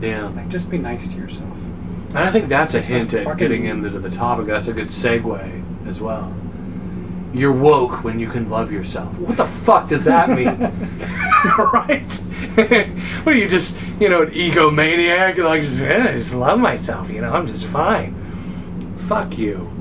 yeah. 0.07 0.25
Like 0.27 0.47
just 0.49 0.69
be 0.69 0.77
nice 0.77 1.07
to 1.11 1.17
yourself. 1.17 1.53
And 2.09 2.19
I 2.19 2.31
think 2.31 2.47
that's 2.49 2.73
a 2.73 2.77
It's 2.77 2.89
a 2.89 2.93
hint 2.93 3.13
at 3.13 3.25
fucking- 3.25 3.37
getting 3.39 3.65
into 3.65 3.89
the 3.89 4.09
topic. 4.09 4.45
That's 4.47 4.67
a 4.67 4.73
good 4.73 4.87
segue 4.87 5.63
as 5.87 5.99
well. 5.99 6.33
You're 7.33 7.51
woke 7.51 8.03
when 8.03 8.19
you 8.19 8.29
can 8.29 8.49
love 8.49 8.71
yourself. 8.71 9.17
What 9.19 9.35
the 9.37 9.45
fuck 9.45 9.89
does 9.89 10.05
that 10.05 10.29
mean? 10.29 10.45
right? 11.73 12.21
what 13.24 13.36
are 13.36 13.38
you 13.38 13.48
just, 13.48 13.77
you 14.00 14.10
know, 14.10 14.24
an 14.24 14.29
egomaniac? 14.29 15.38
Like, 15.44 15.62
just, 15.62 15.82
eh, 15.82 16.10
I 16.10 16.13
just 16.13 16.34
love 16.34 16.60
myself, 16.60 17.10
you 17.10 17.22
know, 17.22 17.32
I'm 17.32 17.48
just 17.48 17.65
fine. 17.65 18.13
Fuck 19.08 19.38
you. 19.38 19.72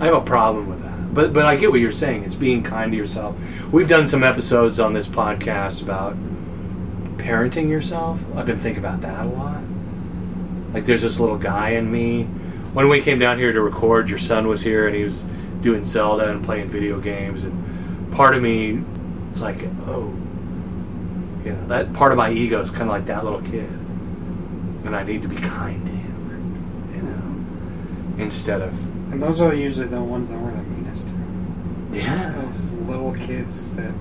I 0.00 0.06
have 0.06 0.14
a 0.14 0.20
problem 0.20 0.68
with 0.68 0.82
that. 0.82 1.14
But, 1.14 1.32
but 1.32 1.46
I 1.46 1.56
get 1.56 1.70
what 1.70 1.80
you're 1.80 1.92
saying. 1.92 2.24
It's 2.24 2.34
being 2.34 2.62
kind 2.62 2.90
to 2.92 2.96
yourself. 2.96 3.36
We've 3.70 3.88
done 3.88 4.08
some 4.08 4.24
episodes 4.24 4.80
on 4.80 4.92
this 4.92 5.06
podcast 5.06 5.82
about 5.82 6.16
parenting 7.18 7.68
yourself. 7.68 8.20
I've 8.36 8.46
been 8.46 8.58
thinking 8.58 8.82
about 8.82 9.02
that 9.02 9.26
a 9.26 9.28
lot. 9.28 9.62
Like 10.72 10.86
there's 10.86 11.02
this 11.02 11.20
little 11.20 11.38
guy 11.38 11.70
in 11.70 11.90
me. 11.90 12.24
When 12.72 12.88
we 12.88 13.02
came 13.02 13.18
down 13.18 13.38
here 13.38 13.52
to 13.52 13.60
record, 13.60 14.08
your 14.08 14.18
son 14.18 14.48
was 14.48 14.62
here 14.62 14.86
and 14.86 14.96
he 14.96 15.04
was 15.04 15.22
doing 15.60 15.84
Zelda 15.84 16.30
and 16.30 16.44
playing 16.44 16.68
video 16.68 17.00
games, 17.00 17.44
and 17.44 18.12
part 18.12 18.34
of 18.34 18.42
me, 18.42 18.82
it's 19.30 19.40
like, 19.40 19.62
oh, 19.86 20.12
you 21.44 21.52
know, 21.52 21.66
that 21.68 21.92
part 21.92 22.12
of 22.12 22.18
my 22.18 22.30
ego 22.30 22.60
is 22.60 22.70
kind 22.70 22.82
of 22.82 22.88
like 22.88 23.06
that 23.06 23.24
little 23.24 23.42
kid, 23.42 23.68
and 24.84 24.94
I 24.94 25.02
need 25.02 25.22
to 25.22 25.28
be 25.28 25.36
kind 25.36 25.84
to 25.86 25.92
him, 25.92 26.92
you 26.94 27.02
know, 27.02 28.24
instead 28.24 28.60
of 28.60 28.72
And 29.12 29.22
those 29.22 29.40
are 29.40 29.54
usually 29.54 29.86
the 29.86 30.00
ones 30.00 30.30
that 30.30 30.38
we're 30.38 30.52
the 30.52 30.62
meanest. 30.62 31.08
Yeah. 31.92 32.32
those 32.40 32.72
little 32.88 33.12
kids 33.14 33.70
that 33.76 33.92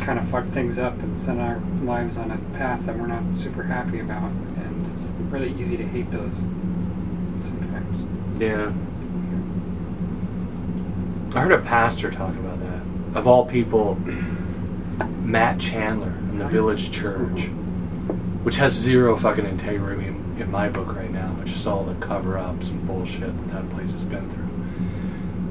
kind 0.00 0.18
of 0.18 0.26
fuck 0.28 0.46
things 0.46 0.78
up 0.78 0.98
and 1.00 1.16
send 1.18 1.40
our 1.40 1.60
lives 1.82 2.16
on 2.16 2.30
a 2.30 2.38
path 2.56 2.86
that 2.86 2.96
we're 2.98 3.06
not 3.06 3.36
super 3.36 3.64
happy 3.64 4.00
about, 4.00 4.30
and 4.30 4.92
it's 4.92 5.02
really 5.30 5.52
easy 5.60 5.76
to 5.76 5.84
hate 5.84 6.10
those 6.10 6.32
sometimes. 7.44 8.40
Yeah. 8.40 8.72
I 11.34 11.40
heard 11.42 11.52
a 11.52 11.60
pastor 11.62 12.10
talk 12.10 12.34
about 12.34 12.60
that. 12.60 13.18
Of 13.18 13.26
all 13.26 13.44
people, 13.44 13.98
Matt 15.22 15.60
Chandler 15.60 16.08
in 16.08 16.38
the 16.38 16.46
Village 16.46 16.92
Church, 16.92 17.46
which 18.42 18.56
has 18.56 18.72
zero 18.72 19.16
fucking 19.16 19.46
integrity 19.46 20.06
in, 20.06 20.50
my 20.50 20.68
book 20.68 20.94
right 20.94 21.10
now. 21.10 21.36
It's 21.42 21.52
just 21.52 21.66
all 21.66 21.84
the 21.84 21.94
cover 22.04 22.38
ups 22.38 22.68
and 22.68 22.86
bullshit 22.86 23.36
that 23.36 23.52
that 23.52 23.70
place 23.70 23.92
has 23.92 24.04
been 24.04 24.30
through. 24.30 24.44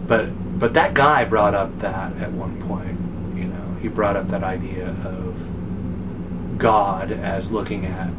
But 0.07 0.59
but 0.59 0.75
that 0.75 0.93
guy 0.93 1.25
brought 1.25 1.53
up 1.53 1.79
that 1.79 2.15
at 2.17 2.31
one 2.31 2.61
point. 2.67 2.97
You 3.37 3.49
know, 3.49 3.77
he 3.81 3.87
brought 3.89 4.15
up 4.15 4.29
that 4.29 4.43
idea 4.43 4.89
of 4.89 6.57
God 6.57 7.11
as 7.11 7.51
looking 7.51 7.85
at 7.85 8.09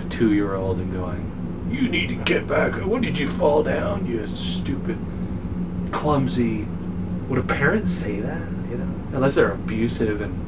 a 0.00 0.08
two 0.08 0.32
year 0.32 0.54
old 0.54 0.78
and 0.78 0.92
going, 0.92 1.68
You 1.70 1.88
need 1.88 2.10
to 2.10 2.16
get 2.16 2.46
back. 2.46 2.74
When 2.74 3.02
did 3.02 3.18
you 3.18 3.28
fall 3.28 3.62
down, 3.62 4.06
you 4.06 4.24
stupid, 4.26 4.98
clumsy. 5.90 6.66
Would 7.28 7.38
a 7.38 7.42
parent 7.42 7.88
say 7.88 8.20
that? 8.20 8.40
You 8.70 8.78
know, 8.78 8.94
unless 9.12 9.34
they're 9.34 9.52
abusive 9.52 10.20
and. 10.20 10.47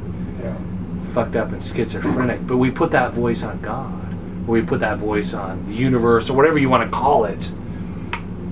Fucked 1.10 1.36
up 1.36 1.52
and 1.52 1.62
schizophrenic. 1.62 2.46
But 2.46 2.56
we 2.58 2.70
put 2.70 2.90
that 2.92 3.12
voice 3.12 3.42
on 3.42 3.60
God, 3.60 4.12
or 4.48 4.52
we 4.52 4.62
put 4.62 4.80
that 4.80 4.98
voice 4.98 5.34
on 5.34 5.66
the 5.66 5.74
universe, 5.74 6.30
or 6.30 6.36
whatever 6.36 6.58
you 6.58 6.68
want 6.68 6.84
to 6.84 6.90
call 6.90 7.24
it. 7.24 7.50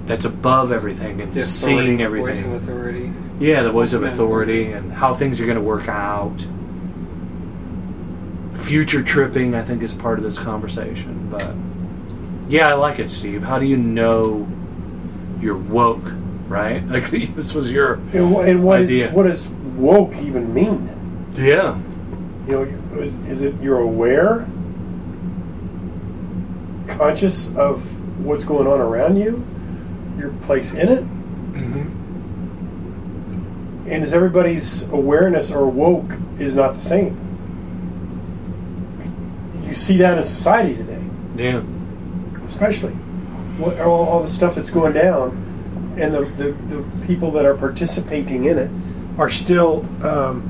That's 0.07 0.25
above 0.25 0.73
everything 0.73 1.21
and 1.21 1.31
The 1.33 1.43
seeing 1.43 2.01
authority, 2.01 2.23
voice 2.23 2.41
of 2.41 2.47
everything. 2.47 2.69
authority. 3.11 3.13
Yeah, 3.45 3.63
the 3.63 3.71
voice 3.71 3.93
of 3.93 4.03
authority 4.03 4.73
and 4.73 4.91
how 4.93 5.13
things 5.15 5.41
are 5.41 5.45
going 5.47 5.57
to 5.59 5.63
work 5.63 5.87
out. 5.89 6.35
Future 8.57 9.03
tripping, 9.03 9.55
I 9.55 9.63
think, 9.63 9.83
is 9.83 9.95
part 9.95 10.19
of 10.19 10.25
this 10.25 10.39
conversation. 10.39 11.29
But 11.31 11.55
yeah, 12.49 12.69
I 12.69 12.75
like 12.75 12.99
it, 12.99 13.09
Steve. 13.11 13.43
How 13.43 13.59
do 13.59 13.67
you 13.67 13.77
know 13.77 14.47
you're 15.41 15.57
woke? 15.57 16.05
Right? 16.49 16.83
Like 16.89 17.11
this 17.35 17.55
was 17.55 17.71
your 17.71 17.95
And, 18.15 18.35
and 18.37 18.65
what 18.65 18.81
is 18.81 18.91
Idea. 18.91 19.11
what 19.13 19.25
does 19.25 19.49
woke 19.77 20.17
even 20.17 20.53
mean? 20.55 20.89
yeah. 21.35 21.79
You 22.49 22.55
know, 22.55 22.63
is, 22.99 23.15
is 23.27 23.43
it 23.43 23.55
you're 23.61 23.79
aware, 23.81 24.49
conscious 26.87 27.55
of 27.57 27.83
what's 28.25 28.45
going 28.45 28.67
on 28.67 28.81
around 28.81 29.17
you, 29.17 29.45
your 30.17 30.31
place 30.43 30.73
in 30.75 30.89
it, 30.89 31.05
Mm-hmm. 31.59 31.89
and 33.91 34.05
is 34.05 34.13
everybody's 34.13 34.85
awareness 34.91 35.51
or 35.51 35.67
woke 35.69 36.13
is 36.39 36.55
not 36.55 36.75
the 36.75 36.81
same? 36.81 37.17
You 39.67 39.75
see 39.75 39.97
that 39.99 40.17
in 40.17 40.23
society 40.25 40.77
today. 40.77 41.03
Yeah. 41.37 41.63
especially 42.47 42.93
what 43.59 43.79
all, 43.81 44.07
all 44.07 44.23
the 44.23 44.29
stuff 44.29 44.55
that's 44.55 44.71
going 44.71 44.93
down 44.93 45.31
and 45.99 46.15
the, 46.15 46.21
the, 46.25 46.53
the 46.53 46.85
people 47.07 47.31
that 47.33 47.45
are 47.45 47.55
participating 47.57 48.45
in 48.45 48.57
it 48.59 48.71
are 49.19 49.31
still 49.31 49.85
um, 50.05 50.48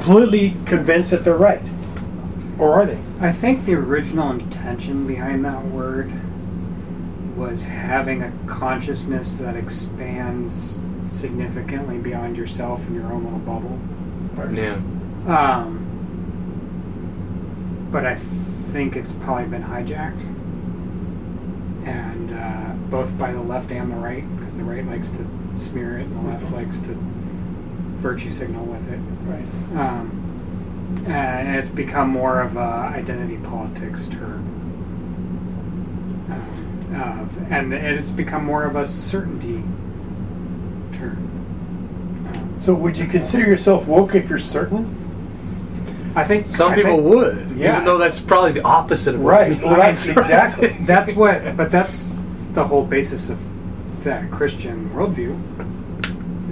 completely 0.00 0.54
convinced 0.66 1.10
that 1.10 1.24
they're 1.24 1.36
right. 1.36 1.62
Or 2.58 2.74
are 2.74 2.86
they? 2.86 2.98
I 3.20 3.32
think 3.32 3.64
the 3.64 3.74
original 3.74 4.30
intention 4.30 5.06
behind 5.06 5.44
that 5.44 5.64
word 5.64 6.12
was 7.36 7.64
having 7.64 8.22
a 8.22 8.32
consciousness 8.46 9.36
that 9.36 9.56
expands 9.56 10.80
significantly 11.08 11.98
beyond 11.98 12.36
yourself 12.36 12.86
and 12.86 12.96
your 12.96 13.12
own 13.12 13.24
little 13.24 13.38
bubble. 13.38 13.78
Yeah. 14.54 14.80
Um, 15.26 15.82
but 17.90 18.06
I 18.06 18.16
think 18.16 18.96
it's 18.96 19.12
probably 19.12 19.46
been 19.46 19.64
hijacked, 19.64 20.22
and 21.86 22.32
uh, 22.32 22.74
both 22.90 23.18
by 23.18 23.32
the 23.32 23.40
left 23.40 23.70
and 23.70 23.90
the 23.90 23.96
right, 23.96 24.24
because 24.38 24.58
the 24.58 24.64
right 24.64 24.84
likes 24.86 25.10
to 25.10 25.26
smear 25.56 25.98
it, 25.98 26.06
and 26.06 26.16
the 26.16 26.22
left 26.30 26.50
likes 26.52 26.78
to 26.80 26.98
virtue 28.06 28.30
signal 28.30 28.64
with 28.66 28.92
it. 28.92 29.00
right 29.24 29.84
Um, 29.84 31.04
and 31.08 31.56
it's 31.56 31.68
become 31.68 32.08
more 32.08 32.40
of 32.40 32.56
a 32.56 32.60
identity 32.94 33.36
politics 33.38 34.06
term. 34.06 34.44
Um, 36.30 37.00
of- 37.20 37.52
and 37.52 37.74
it's 37.74 38.12
become 38.12 38.44
more 38.44 38.62
of 38.62 38.76
a 38.76 38.86
certainty 38.86 39.64
term. 40.92 41.18
Um, 42.32 42.54
so 42.60 42.74
would 42.74 42.96
you 42.96 43.06
consider 43.06 43.44
yourself 43.44 43.88
woke 43.88 44.14
if 44.14 44.28
you're 44.30 44.38
certain 44.38 45.02
I 46.14 46.22
think 46.24 46.46
Some 46.46 46.72
I 46.72 46.76
people 46.76 46.92
think 47.02 47.08
would, 47.14 47.50
Yeah. 47.56 47.72
even 47.72 47.84
though 47.84 47.98
that's 47.98 48.20
probably 48.20 48.52
the 48.52 48.62
opposite 48.62 49.16
of 49.16 49.20
what 49.20 49.30
right 49.32 49.52
it 49.52 49.62
well 49.62 49.74
that's 49.76 50.06
exactly 50.06 50.68
That's 50.92 51.12
what, 51.14 51.56
but 51.56 51.70
that's 51.72 52.10
the 52.52 52.64
whole 52.64 52.84
basis 52.84 53.28
of 53.30 53.38
that 54.04 54.30
Christian 54.30 54.90
worldview. 54.94 55.36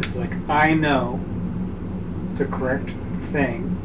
It's 0.01 0.17
like 0.17 0.33
I 0.51 0.75
know 0.75 1.21
the 2.37 2.45
correct 2.47 2.91
thing, 3.31 3.77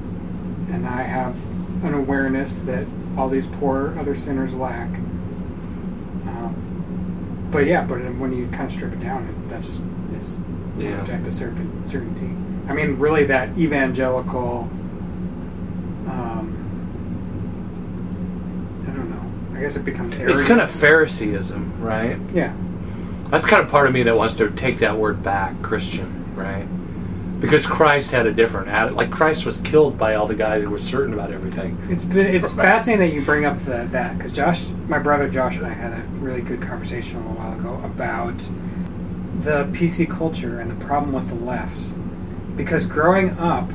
and 0.71 0.87
I 0.87 1.03
have 1.03 1.35
an 1.83 1.93
awareness 1.93 2.59
that 2.59 2.85
all 3.17 3.29
these 3.29 3.47
poor 3.47 3.97
other 3.99 4.15
sinners 4.15 4.53
lack. 4.53 4.89
Um, 6.27 7.47
but 7.51 7.65
yeah, 7.65 7.83
but 7.85 7.97
when 8.15 8.33
you 8.33 8.47
kind 8.47 8.63
of 8.65 8.71
strip 8.73 8.93
it 8.93 8.99
down, 9.01 9.27
it, 9.27 9.49
that 9.49 9.61
just 9.63 9.81
is 10.19 10.37
Yeah. 10.77 11.03
a 11.03 11.07
type 11.07 11.25
of 11.25 11.33
certain, 11.33 11.85
certainty. 11.85 12.35
I 12.69 12.73
mean, 12.73 12.97
really, 12.99 13.23
that 13.25 13.57
evangelical. 13.57 14.69
Um, 16.07 16.55
I 18.87 18.91
don't 18.91 19.09
know. 19.09 19.57
I 19.57 19.61
guess 19.61 19.75
it 19.75 19.85
becomes. 19.85 20.15
It's 20.15 20.43
kind 20.43 20.61
of. 20.61 20.69
Phariseeism, 20.69 21.79
right? 21.81 22.17
Yeah. 22.33 22.53
That's 23.29 23.45
kind 23.45 23.61
of 23.63 23.69
part 23.69 23.87
of 23.87 23.93
me 23.93 24.03
that 24.03 24.15
wants 24.15 24.33
to 24.35 24.49
take 24.51 24.79
that 24.79 24.97
word 24.97 25.23
back, 25.23 25.59
Christian, 25.61 26.35
right? 26.35 26.65
Because 27.39 27.65
Christ 27.65 28.11
had 28.11 28.27
a 28.27 28.33
different 28.33 28.67
attitude. 28.67 28.97
Like 28.97 29.11
Christ 29.11 29.45
was 29.45 29.59
killed 29.61 29.97
by 29.97 30.15
all 30.15 30.27
the 30.27 30.35
guys 30.35 30.63
who 30.63 30.69
were 30.69 30.77
certain 30.77 31.13
about 31.13 31.31
everything. 31.31 31.77
It's 31.89 32.03
been, 32.03 32.27
it's 32.27 32.51
fascinating 32.53 33.07
that 33.07 33.15
you 33.15 33.21
bring 33.23 33.45
up 33.45 33.61
the, 33.61 33.87
that 33.91 34.17
because 34.17 34.33
Josh, 34.33 34.67
my 34.87 34.99
brother 34.99 35.29
Josh, 35.29 35.55
and 35.55 35.65
I 35.65 35.69
had 35.69 35.93
a 35.93 36.01
really 36.17 36.41
good 36.41 36.61
conversation 36.61 37.17
a 37.17 37.19
little 37.19 37.35
while 37.35 37.57
ago 37.57 37.81
about 37.85 38.37
the 39.39 39.65
PC 39.71 40.09
culture 40.09 40.59
and 40.59 40.69
the 40.69 40.85
problem 40.85 41.13
with 41.13 41.29
the 41.29 41.35
left. 41.35 41.79
Because 42.57 42.85
growing 42.85 43.37
up, 43.39 43.69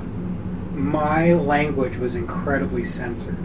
my 0.72 1.32
language 1.32 1.96
was 1.96 2.14
incredibly 2.14 2.84
censored, 2.84 3.38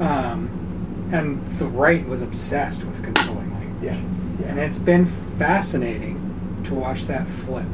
um, 0.00 1.08
and 1.12 1.44
the 1.58 1.66
right 1.66 2.06
was 2.06 2.22
obsessed 2.22 2.84
with 2.84 3.02
controlling 3.02 3.52
language. 3.52 3.82
yeah 3.82 4.00
yeah, 4.40 4.48
And 4.48 4.58
it's 4.60 4.78
been 4.78 5.06
fascinating 5.06 6.62
to 6.64 6.74
watch 6.74 7.06
that 7.06 7.26
flip. 7.28 7.66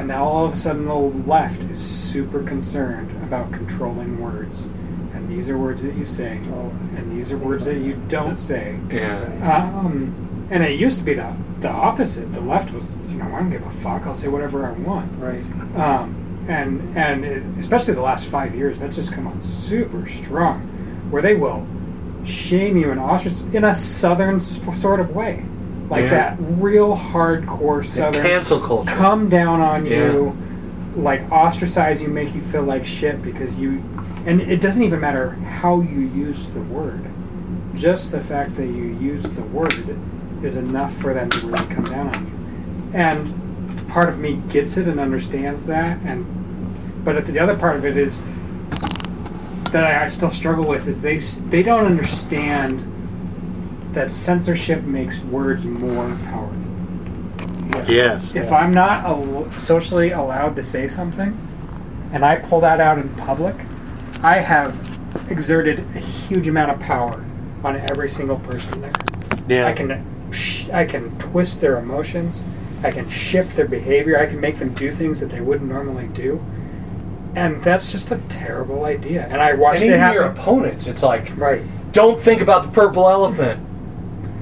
And 0.00 0.08
now 0.08 0.24
all 0.24 0.46
of 0.46 0.54
a 0.54 0.56
sudden 0.56 0.86
the 0.86 0.94
left 0.94 1.60
is 1.64 1.78
super 1.78 2.42
concerned 2.42 3.10
about 3.22 3.52
controlling 3.52 4.18
words. 4.18 4.62
And 5.12 5.28
these 5.28 5.50
are 5.50 5.58
words 5.58 5.82
that 5.82 5.94
you 5.94 6.06
say. 6.06 6.38
And 6.96 7.12
these 7.12 7.30
are 7.30 7.36
words 7.36 7.66
that 7.66 7.76
you 7.76 8.00
don't 8.08 8.38
say. 8.38 8.78
Yeah. 8.90 9.24
Um, 9.74 10.48
and 10.50 10.64
it 10.64 10.80
used 10.80 10.96
to 11.00 11.04
be 11.04 11.12
the, 11.12 11.36
the 11.58 11.68
opposite. 11.68 12.32
The 12.32 12.40
left 12.40 12.72
was, 12.72 12.90
you 13.10 13.16
know, 13.16 13.26
I 13.26 13.40
don't 13.40 13.50
give 13.50 13.66
a 13.66 13.70
fuck. 13.70 14.06
I'll 14.06 14.14
say 14.14 14.28
whatever 14.28 14.66
I 14.66 14.72
want. 14.72 15.12
right 15.18 15.44
Um, 15.76 16.46
and 16.48 16.96
and 16.96 17.24
it, 17.26 17.42
especially 17.58 17.92
the 17.92 18.00
last 18.00 18.24
five 18.24 18.54
years, 18.54 18.80
that's 18.80 18.96
just 18.96 19.12
come 19.12 19.26
on 19.26 19.42
super 19.42 20.08
strong, 20.08 20.62
where 21.10 21.20
they 21.20 21.34
will 21.34 21.66
shame 22.24 22.78
you 22.78 22.90
and 22.90 22.98
ostracize 22.98 23.42
in 23.54 23.64
a 23.64 23.74
southern 23.74 24.40
sort 24.40 24.98
of 24.98 25.14
way, 25.14 25.44
like 25.90 26.04
Yeah. 26.04 26.10
that 26.10 26.36
real 26.38 26.96
hardcore 26.96 27.78
The 27.82 27.88
southern 27.88 28.22
cancel 28.22 28.60
culture. 28.60 28.90
come 28.94 29.28
down 29.28 29.60
on 29.60 29.84
Yeah. 29.86 30.12
you, 30.12 30.36
like 30.96 31.30
ostracize 31.30 32.00
you, 32.02 32.08
make 32.08 32.34
you 32.34 32.40
feel 32.40 32.62
like 32.62 32.86
shit 32.86 33.22
because 33.22 33.58
you, 33.58 33.82
and 34.26 34.40
it 34.40 34.60
doesn't 34.60 34.82
even 34.82 35.00
matter 35.00 35.30
how 35.60 35.80
you 35.80 36.00
use 36.00 36.44
the 36.54 36.60
word, 36.60 37.00
just 37.74 38.12
the 38.12 38.20
fact 38.20 38.56
that 38.56 38.66
you 38.66 38.96
use 39.00 39.22
the 39.22 39.42
word 39.42 39.74
is 40.42 40.56
enough 40.56 40.92
for 40.94 41.12
them 41.12 41.28
to 41.30 41.46
really 41.48 41.66
come 41.74 41.84
down 41.84 42.08
on 42.08 42.26
you, 42.26 42.32
and 42.98 43.88
part 43.88 44.08
of 44.08 44.18
me 44.18 44.40
gets 44.50 44.76
it 44.76 44.86
and 44.88 44.98
understands 45.00 45.66
that, 45.66 45.98
and 46.04 46.24
but 47.04 47.16
at 47.16 47.26
the 47.26 47.38
other 47.38 47.56
part 47.56 47.76
of 47.76 47.84
it 47.84 47.96
is 47.96 48.22
that 49.72 49.84
I, 49.84 50.04
I 50.04 50.08
still 50.08 50.30
struggle 50.30 50.64
with 50.66 50.86
is 50.88 51.00
they 51.02 51.18
they 51.18 51.62
don't 51.62 51.86
understand 51.86 52.82
that 53.92 54.12
censorship 54.12 54.82
makes 54.84 55.20
words 55.20 55.64
more 55.64 56.16
powerful. 56.26 56.56
Yes. 57.88 58.34
If 58.34 58.52
I'm 58.52 58.72
not 58.74 59.04
al- 59.04 59.50
socially 59.52 60.10
allowed 60.10 60.56
to 60.56 60.62
say 60.62 60.86
something, 60.88 61.36
and 62.12 62.24
I 62.24 62.36
pull 62.36 62.60
that 62.60 62.80
out 62.80 62.98
in 62.98 63.08
public, 63.10 63.54
I 64.22 64.38
have 64.38 64.76
exerted 65.30 65.78
a 65.94 65.98
huge 65.98 66.46
amount 66.48 66.70
of 66.72 66.80
power 66.80 67.24
on 67.64 67.76
every 67.76 68.08
single 68.08 68.38
person 68.40 68.80
there. 68.82 68.92
Yeah. 69.48 69.66
I 69.66 69.72
can 69.72 70.04
sh- 70.32 70.68
I 70.70 70.84
can 70.84 71.16
twist 71.18 71.60
their 71.60 71.78
emotions. 71.78 72.42
I 72.82 72.90
can 72.90 73.08
shift 73.10 73.56
their 73.56 73.68
behavior. 73.68 74.18
I 74.18 74.26
can 74.26 74.40
make 74.40 74.56
them 74.58 74.72
do 74.74 74.92
things 74.92 75.20
that 75.20 75.30
they 75.30 75.40
wouldn't 75.40 75.70
normally 75.70 76.06
do. 76.08 76.40
And 77.34 77.62
that's 77.62 77.92
just 77.92 78.10
a 78.10 78.16
terrible 78.28 78.84
idea. 78.84 79.26
And 79.26 79.40
I 79.40 79.52
watched 79.54 79.76
And 79.82 79.84
it 79.84 79.88
even 79.88 80.00
happen. 80.00 80.14
your 80.16 80.24
opponents, 80.26 80.86
it's 80.86 81.02
like, 81.02 81.30
right. 81.36 81.62
don't 81.92 82.20
think 82.20 82.40
about 82.40 82.64
the 82.64 82.70
purple 82.72 83.08
elephant. 83.08 83.64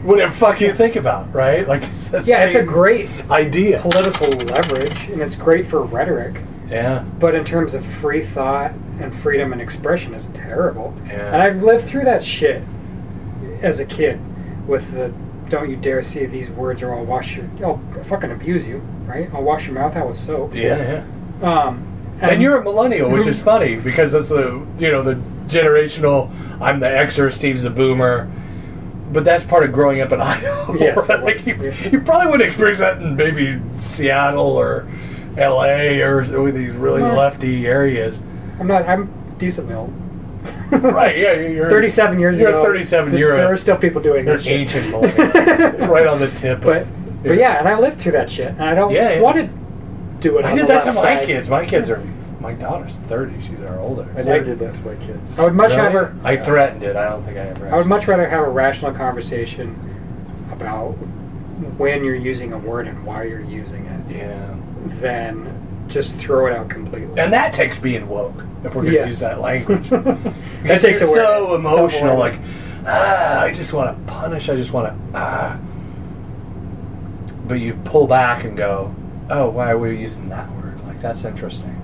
Whatever 0.08 0.32
fuck 0.32 0.60
you 0.62 0.72
think 0.72 0.96
about, 0.96 1.32
right? 1.34 1.68
Like, 1.68 1.82
it's 1.90 2.08
the 2.08 2.22
Yeah, 2.22 2.44
it's 2.44 2.54
a 2.56 2.64
great 2.64 3.10
idea. 3.30 3.78
political 3.78 4.28
leverage, 4.30 5.08
and 5.10 5.20
it's 5.20 5.36
great 5.36 5.66
for 5.66 5.82
rhetoric. 5.82 6.40
Yeah. 6.70 7.04
But 7.18 7.34
in 7.34 7.44
terms 7.44 7.74
of 7.74 7.84
free 7.84 8.24
thought 8.24 8.72
and 9.00 9.14
freedom 9.14 9.52
and 9.52 9.60
expression, 9.60 10.14
is 10.14 10.28
terrible. 10.28 10.94
Yeah. 11.06 11.32
And 11.32 11.42
I've 11.42 11.62
lived 11.62 11.86
through 11.86 12.04
that 12.04 12.24
shit 12.24 12.62
as 13.60 13.80
a 13.80 13.84
kid 13.84 14.18
with 14.66 14.92
the 14.92 15.12
"Don't 15.50 15.68
you 15.68 15.76
dare 15.76 16.00
say 16.00 16.24
these 16.24 16.50
words, 16.50 16.82
or 16.82 16.94
I'll 16.94 17.04
wash 17.04 17.36
your, 17.36 17.46
I'll 17.62 17.78
fucking 18.04 18.30
abuse 18.30 18.66
you." 18.66 18.78
Right? 19.04 19.28
I'll 19.34 19.42
wash 19.42 19.66
your 19.66 19.74
mouth 19.74 19.94
out 19.94 20.08
with 20.08 20.16
soap. 20.16 20.54
Yeah, 20.54 21.04
yeah. 21.42 21.50
Um, 21.50 21.84
And, 22.20 22.42
you're 22.42 22.56
a 22.56 22.64
millennial, 22.64 23.10
which 23.10 23.26
is 23.26 23.40
funny 23.42 23.76
because 23.76 24.12
that's 24.12 24.30
the 24.30 24.66
you 24.78 24.90
know 24.90 25.02
the 25.02 25.14
generational. 25.48 26.30
I'm 26.60 26.80
the 26.80 26.86
Xer, 26.86 27.30
Steve's 27.32 27.62
the 27.62 27.70
Boomer, 27.70 28.28
but 29.12 29.24
that's 29.24 29.44
part 29.44 29.64
of 29.64 29.72
growing 29.72 30.00
up 30.00 30.12
in 30.12 30.20
Idaho. 30.22 30.74
Yes, 30.74 31.08
right? 31.08 31.22
Like, 31.22 31.46
you, 31.46 31.72
you 31.90 32.00
probably 32.00 32.26
wouldn't 32.30 32.42
experience 32.46 32.78
that 32.80 33.00
in 33.02 33.16
maybe 33.16 33.60
Seattle 33.70 34.56
or 34.56 34.86
L.A. 35.36 36.00
or 36.02 36.18
with 36.42 36.54
these 36.54 36.72
really 36.72 37.00
No. 37.02 37.14
lefty 37.14 37.66
areas. 37.66 38.22
I'm 38.60 38.66
not. 38.66 38.88
I'm 38.88 39.08
decently 39.38 39.74
old. 39.74 39.92
right? 40.70 41.16
Yeah, 41.16 41.34
you're 41.34 41.68
37 41.70 42.18
years 42.18 42.38
You're 42.38 42.48
ago. 42.50 42.62
37. 42.64 43.10
th- 43.10 43.20
You're 43.20 43.36
there 43.36 43.46
a- 43.46 43.50
were 43.50 43.56
still 43.56 43.76
people 43.76 44.00
doing 44.02 44.26
You're 44.26 44.36
that 44.36 44.42
shit. 44.44 44.60
ancient 44.76 44.92
right 45.88 46.06
on 46.06 46.18
the 46.18 46.30
tip. 46.34 46.60
But 46.60 46.82
of, 46.82 47.22
but 47.22 47.36
yeah, 47.36 47.58
and 47.58 47.68
I 47.68 47.78
lived 47.78 48.00
through 48.00 48.12
that 48.12 48.30
shit, 48.30 48.48
and 48.48 48.62
I 48.62 48.74
don't 48.74 48.92
Yeah, 48.92 49.14
yeah. 49.14 49.20
want 49.20 49.36
to 49.36 49.48
do 50.20 50.38
it. 50.38 50.44
I 50.44 50.50
on 50.50 50.56
did 50.56 50.64
the 50.64 50.68
that 50.68 50.84
to 50.84 50.92
my 50.92 51.24
kids. 51.24 51.48
My 51.48 51.64
kids 51.64 51.88
are. 51.90 52.02
My 52.40 52.52
daughter's 52.52 52.97
30. 52.97 53.40
She's 53.40 53.61
our 53.62 53.78
oldest. 53.80 54.11
I 54.18 54.23
never 54.23 54.45
did 54.45 54.59
that 54.61 54.75
to 54.76 54.80
my 54.83 54.95
kids. 55.04 55.38
I 55.38 55.42
would 55.45 55.54
much 55.54 55.71
Really? 55.73 55.83
rather. 55.83 56.14
I 56.23 56.37
threatened 56.37 56.85
it. 56.85 56.95
I 56.97 57.09
don't 57.09 57.23
think 57.25 57.37
I 57.37 57.40
ever. 57.40 57.68
I 57.73 57.76
would 57.76 57.87
much 57.87 58.07
rather 58.07 58.28
have 58.28 58.45
a 58.47 58.50
rational 58.50 58.92
conversation 58.92 59.75
about 60.52 60.92
when 61.76 62.04
you're 62.04 62.14
using 62.14 62.52
a 62.52 62.59
word 62.59 62.87
and 62.87 63.04
why 63.04 63.25
you're 63.25 63.40
using 63.40 63.87
it 63.87 64.16
Yeah. 64.18 64.54
than 65.00 65.49
just 65.88 66.14
throw 66.16 66.47
it 66.47 66.57
out 66.57 66.68
completely. 66.68 67.21
And 67.21 67.33
that 67.33 67.52
takes 67.52 67.78
being 67.80 68.09
woke, 68.09 68.45
if 68.62 68.75
we're 68.76 68.83
going 68.83 68.92
to 68.95 68.99
Yes. 69.00 69.07
use 69.09 69.18
that 69.21 69.40
language. 69.40 69.88
that 69.90 70.80
takes 70.80 71.00
you're 71.00 71.11
awareness. 71.11 71.49
so 71.49 71.54
emotional, 71.57 72.18
like, 72.18 72.35
Self-awareness. 72.35 72.83
ah, 72.87 73.40
I 73.40 73.52
just 73.52 73.73
want 73.73 73.97
to 74.07 74.12
punish, 74.12 74.49
I 74.49 74.54
just 74.57 74.73
want 74.73 74.87
to, 74.88 74.95
ah. 75.18 75.57
But 77.49 77.54
you 77.54 77.75
pull 77.85 78.07
back 78.07 78.45
and 78.45 78.57
go, 78.57 78.95
oh, 79.30 79.49
why 79.50 79.71
are 79.73 79.78
we 79.78 79.99
using 79.99 80.28
that 80.28 80.49
word? 80.52 80.78
Like, 80.87 81.00
that's 81.00 81.25
interesting. 81.25 81.77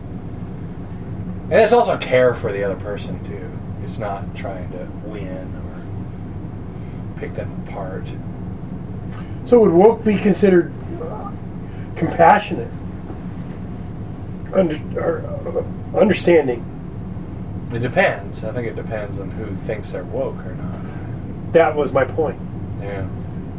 And 1.45 1.55
it's 1.55 1.73
also 1.73 1.97
care 1.99 2.35
for 2.35 2.53
the 2.53 2.65
other 2.65 2.77
person, 2.77 3.23
too. 3.25 3.51
It's 3.83 3.99
not 3.99 4.35
trying 4.35 4.71
to 4.73 4.87
win 5.07 5.55
or 5.55 7.21
pick 7.21 7.35
them 7.35 7.63
apart. 7.67 8.05
So 9.45 9.61
would 9.61 9.73
woke 9.73 10.05
be 10.05 10.17
considered 10.17 10.73
uh, 11.03 11.31
compassionate, 11.97 12.71
under, 14.55 14.81
or, 14.99 15.65
uh, 15.95 15.99
understanding? 15.99 16.65
It 17.73 17.81
depends. 17.81 18.43
I 18.43 18.53
think 18.53 18.69
it 18.69 18.77
depends 18.77 19.19
on 19.19 19.33
who 19.33 19.55
thinks 19.55 19.93
they're 19.93 20.05
woke 20.05 20.39
or 20.47 20.55
not. 20.55 21.53
That 21.53 21.77
was 21.77 21.93
my 21.93 22.05
point. 22.05 22.41
Yeah. 22.81 23.07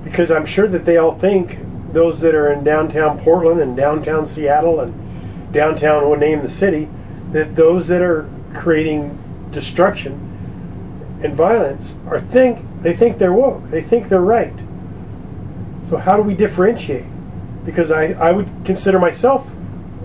Because 0.03 0.31
I'm 0.31 0.45
sure 0.45 0.67
that 0.67 0.85
they 0.85 0.97
all 0.97 1.17
think 1.17 1.59
those 1.91 2.19
that 2.21 2.33
are 2.33 2.51
in 2.51 2.63
downtown 2.63 3.19
Portland 3.19 3.61
and 3.61 3.77
downtown 3.77 4.25
Seattle 4.25 4.79
and 4.79 4.93
downtown, 5.53 6.07
we'll 6.07 6.19
name 6.19 6.41
the 6.41 6.49
city, 6.49 6.89
that 7.35 7.57
those 7.57 7.89
that 7.89 8.01
are 8.01 8.29
creating 8.53 9.19
destruction 9.51 10.13
and 11.21 11.35
violence 11.35 11.97
are 12.07 12.21
think 12.21 12.65
they 12.81 12.93
think 12.95 13.17
they're 13.17 13.33
woke. 13.33 13.69
They 13.71 13.81
think 13.81 14.07
they're 14.07 14.21
right. 14.21 14.53
So 15.89 15.97
how 15.97 16.15
do 16.15 16.23
we 16.23 16.33
differentiate? 16.33 17.03
Because 17.65 17.91
I, 17.91 18.13
I 18.13 18.31
would 18.31 18.49
consider 18.63 18.99
myself 18.99 19.51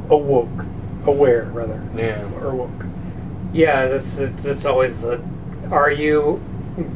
awoke, 0.08 0.64
aware 1.06 1.44
rather, 1.44 1.80
Yeah. 1.94 2.24
or 2.34 2.52
woke. 2.52 2.84
Yeah, 3.52 3.86
that's 3.86 4.14
that's 4.16 4.64
always 4.64 5.00
the. 5.00 5.20
Are 5.70 5.90
you 5.90 6.40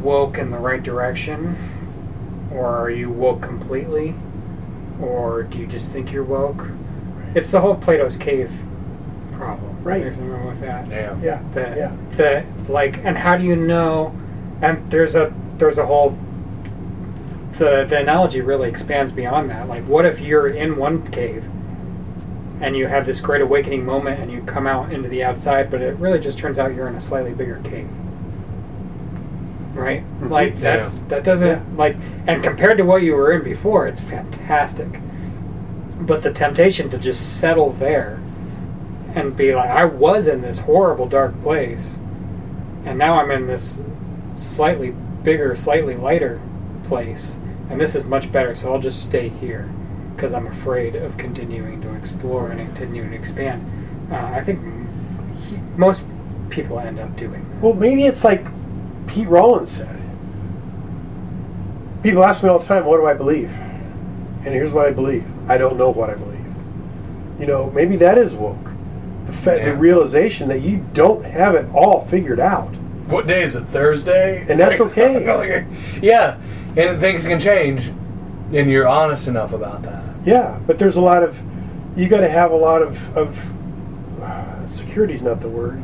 woke 0.03 0.37
in 0.37 0.51
the 0.51 0.59
right 0.59 0.83
direction, 0.83 1.57
or 2.53 2.67
are 2.67 2.91
you 2.91 3.09
woke 3.09 3.41
completely, 3.41 4.17
or 5.01 5.45
do 5.45 5.59
you 5.59 5.67
just 5.69 5.93
think 5.93 6.11
you're 6.13 6.25
woke? 6.25 6.71
It's 7.37 7.51
the 7.51 7.61
whole 7.61 7.77
Plato's 7.77 8.17
cave 8.17 8.51
problem. 9.33 9.74
Right. 9.85 10.03
There's 10.03 10.17
you 10.17 10.25
wrong 10.25 10.47
with 10.47 10.61
that? 10.61 10.89
Yeah. 10.89 11.17
Yeah, 11.21 11.43
The, 11.53 11.61
yeah. 11.61 11.97
the 12.17 12.73
like, 12.73 13.05
and 13.05 13.19
how 13.19 13.37
do 13.37 13.45
you 13.45 13.55
know? 13.55 14.19
And 14.63 14.91
there's 14.91 15.15
a 15.15 15.33
there's 15.59 15.77
a 15.77 15.85
whole. 15.85 16.19
The 17.59 17.85
the 17.85 18.01
analogy 18.01 18.41
really 18.41 18.69
expands 18.69 19.13
beyond 19.13 19.51
that. 19.51 19.69
Like, 19.69 19.85
what 19.85 20.07
if 20.07 20.21
you're 20.21 20.49
in 20.49 20.77
one 20.79 21.07
cave, 21.13 21.45
and 22.63 22.75
you 22.75 22.87
have 22.87 23.05
this 23.05 23.21
great 23.21 23.43
awakening 23.43 23.85
moment, 23.85 24.21
and 24.21 24.33
you 24.33 24.41
come 24.43 24.67
out 24.67 24.91
into 24.91 25.11
the 25.11 25.23
outside, 25.23 25.71
but 25.71 25.83
it 25.83 25.97
really 25.97 26.19
just 26.19 26.39
turns 26.39 26.59
out 26.59 26.75
you're 26.75 26.89
in 26.89 26.95
a 26.95 27.01
slightly 27.01 27.35
bigger 27.35 27.61
cave. 27.63 27.89
Right? 29.75 30.01
Mm-hmm. 30.03 30.29
Like 30.33 30.57
that's 30.57 30.99
that 31.09 31.25
doesn't 31.25 31.77
like, 31.77 31.97
and 32.27 32.43
compared 32.43 32.79
to 32.79 32.85
what 32.85 33.03
you 33.03 33.15
were 33.15 33.33
in 33.33 33.45
before, 33.45 33.87
it's 33.87 34.01
fantastic. 34.01 34.99
But 36.01 36.23
the 36.23 36.33
temptation 36.33 36.89
to 36.89 36.97
just 36.99 37.39
settle 37.39 37.71
there 37.71 38.19
and 39.15 39.37
be 39.37 39.55
like, 39.55 39.71
I 39.71 39.85
was 39.85 40.27
in 40.27 40.43
this 40.43 40.59
horrible 40.59 41.09
dark 41.09 41.41
place, 41.43 41.97
and 42.85 42.99
now 42.99 43.21
I'm 43.21 43.31
in 43.31 43.47
this 43.47 43.81
slightly 44.35 44.95
bigger, 45.23 45.55
slightly 45.55 45.95
lighter 45.95 46.41
place, 46.87 47.37
and 47.71 47.81
this 47.81 47.95
is 47.95 48.05
much 48.05 48.31
better, 48.31 48.55
so 48.55 48.73
I'll 48.73 48.81
just 48.81 49.05
stay 49.05 49.29
here 49.29 49.71
because 50.15 50.33
I'm 50.33 50.47
afraid 50.47 50.95
of 50.97 51.17
continuing 51.17 51.81
to 51.83 51.95
explore 51.95 52.51
and 52.51 52.61
continuing 52.61 53.11
to 53.11 53.17
expand. 53.17 54.11
Uh, 54.13 54.17
I 54.17 54.41
think 54.43 54.61
he, 55.49 55.57
most 55.77 56.05
people 56.51 56.79
end 56.79 56.99
up 56.99 57.17
doing 57.17 57.49
that. 57.49 57.63
Well, 57.63 57.75
maybe 57.75 58.05
it's 58.05 58.25
like 58.25 58.45
Pete 59.07 59.29
Rollins 59.29 59.71
said. 59.71 60.01
People 62.03 62.23
ask 62.23 62.43
me 62.43 62.49
all 62.51 62.59
the 62.59 62.67
time, 62.67 62.85
what 62.85 62.99
do 62.99 63.07
I 63.07 63.15
believe? 63.15 63.51
And 63.51 64.49
here's 64.49 64.73
what 64.73 64.87
I 64.87 64.91
believe. 64.91 65.25
I 65.49 65.57
don't 65.57 65.79
know 65.79 65.91
what 65.91 66.11
I 66.11 66.15
believe. 66.15 66.45
You 67.41 67.47
know, 67.47 67.71
maybe 67.71 67.97
that 67.97 68.19
is 68.19 68.35
woke. 68.35 68.74
The, 69.27 69.33
fa- 69.33 69.57
Yeah. 69.59 69.65
the 69.71 69.75
realization 69.77 70.49
that 70.49 70.61
you 70.61 70.85
don't 70.93 71.25
have 71.25 71.55
it 71.55 71.67
all 71.75 72.01
figured 72.05 72.41
out. 72.41 72.69
What 73.09 73.27
day 73.27 73.43
is 73.43 73.55
it? 73.57 73.65
Thursday? 73.65 74.45
And 74.49 74.59
that's 74.61 74.81
okay. 74.81 75.67
Yeah, 76.03 76.39
and 76.77 76.99
things 77.01 77.27
can 77.27 77.41
change, 77.41 77.89
and 78.53 78.71
you're 78.71 78.87
honest 78.89 79.29
enough 79.29 79.53
about 79.53 79.83
that. 79.83 80.03
Yeah, 80.25 80.59
but 80.67 80.79
there's 80.79 80.97
a 80.97 81.01
lot 81.03 81.23
of, 81.23 81.41
you 81.97 82.09
got 82.09 82.21
to 82.21 82.29
have 82.31 82.51
a 82.51 82.57
lot 82.57 82.83
of, 82.83 83.17
of 83.17 84.21
uh, 84.23 84.67
security's 84.67 85.23
not 85.23 85.41
the 85.41 85.49
word, 85.49 85.83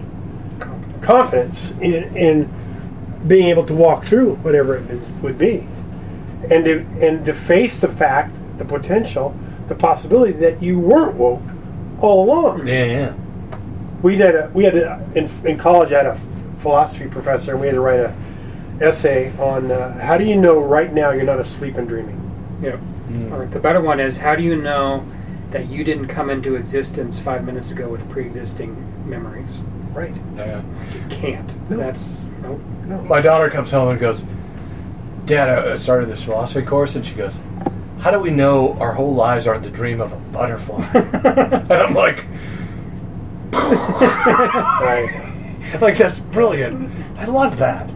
confidence 1.00 1.72
in, 1.80 2.16
in 2.16 2.50
being 3.26 3.48
able 3.48 3.64
to 3.66 3.74
walk 3.74 4.04
through 4.04 4.36
whatever 4.36 4.76
it 4.76 4.90
is, 4.90 5.06
would 5.22 5.38
be. 5.38 5.66
And 6.50 6.64
to, 6.64 6.80
and 7.00 7.24
to 7.26 7.34
face 7.34 7.78
the 7.80 7.88
fact, 7.88 8.34
the 8.58 8.64
potential, 8.64 9.34
the 9.68 9.74
possibility 9.74 10.32
that 10.32 10.62
you 10.62 10.78
weren't 10.78 11.16
woke 11.16 11.42
all 12.00 12.24
along. 12.24 12.66
Yeah, 12.66 12.84
yeah. 12.84 13.12
We 14.02 14.16
did 14.16 14.34
a, 14.34 14.50
we 14.54 14.64
had 14.64 14.76
a, 14.76 15.06
in, 15.14 15.28
in 15.44 15.58
college 15.58 15.92
I 15.92 15.98
had 15.98 16.06
a 16.06 16.16
philosophy 16.58 17.08
professor 17.08 17.52
and 17.52 17.60
we 17.60 17.66
had 17.66 17.74
to 17.74 17.80
write 17.80 18.00
a 18.00 18.14
essay 18.80 19.32
on 19.38 19.70
uh, 19.70 19.98
how 20.00 20.16
do 20.16 20.24
you 20.24 20.36
know 20.36 20.58
right 20.58 20.92
now 20.92 21.10
you're 21.10 21.24
not 21.24 21.38
asleep 21.38 21.76
and 21.76 21.88
dreaming. 21.88 22.16
Yeah. 22.62 22.78
Or 23.32 23.46
the 23.46 23.60
better 23.60 23.80
one 23.80 24.00
is 24.00 24.18
how 24.18 24.36
do 24.36 24.42
you 24.42 24.56
know 24.56 25.04
that 25.50 25.66
you 25.68 25.82
didn't 25.84 26.06
come 26.06 26.30
into 26.30 26.54
existence 26.54 27.18
five 27.18 27.44
minutes 27.44 27.70
ago 27.70 27.88
with 27.88 28.08
pre-existing 28.08 29.08
memories? 29.08 29.50
Right. 29.92 30.14
Yeah. 30.36 30.62
You 30.94 31.04
can't. 31.10 31.70
No. 31.70 31.76
That's 31.76 32.20
nope. 32.40 32.60
My 33.04 33.20
daughter 33.20 33.50
comes 33.50 33.72
home 33.72 33.88
and 33.88 33.98
goes, 33.98 34.24
Dad, 35.26 35.48
I 35.48 35.72
I 35.72 35.76
started 35.76 36.06
this 36.06 36.22
philosophy 36.22 36.64
course, 36.64 36.94
and 36.94 37.04
she 37.04 37.14
goes, 37.14 37.40
How 38.00 38.10
do 38.10 38.18
we 38.18 38.30
know 38.30 38.74
our 38.78 38.94
whole 38.94 39.14
lives 39.14 39.46
aren't 39.46 39.64
the 39.64 39.70
dream 39.70 40.00
of 40.00 40.12
a 40.12 40.16
butterfly? 40.16 40.84
and 40.94 41.72
I'm 41.72 41.94
like, 41.94 42.26
Right. 43.52 45.08
like 45.80 45.98
that's 45.98 46.20
brilliant. 46.20 46.90
I 47.18 47.26
love 47.26 47.58
that. 47.58 47.90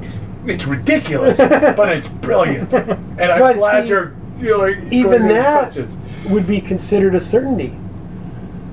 It's 0.47 0.67
ridiculous, 0.67 1.39
but 1.39 1.91
it's 1.93 2.09
brilliant. 2.09 2.73
And 2.73 3.21
I'm 3.21 3.41
But 3.41 3.57
glad 3.57 3.85
see, 3.85 3.89
you're, 3.91 4.13
you're 4.39 4.59
like 4.59 4.93
even 4.93 5.23
these 5.23 5.31
that 5.33 5.63
questions. 5.63 5.97
would 6.29 6.47
be 6.47 6.61
considered 6.61 7.15
a 7.15 7.21
certainty. 7.21 7.75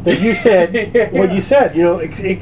That 0.03 0.19
you 0.19 0.33
said 0.33 1.11
what 1.13 1.31
you 1.33 1.41
said. 1.41 1.75
You 1.75 1.83
know, 1.83 1.99
it, 1.99 2.19
it, 2.19 2.39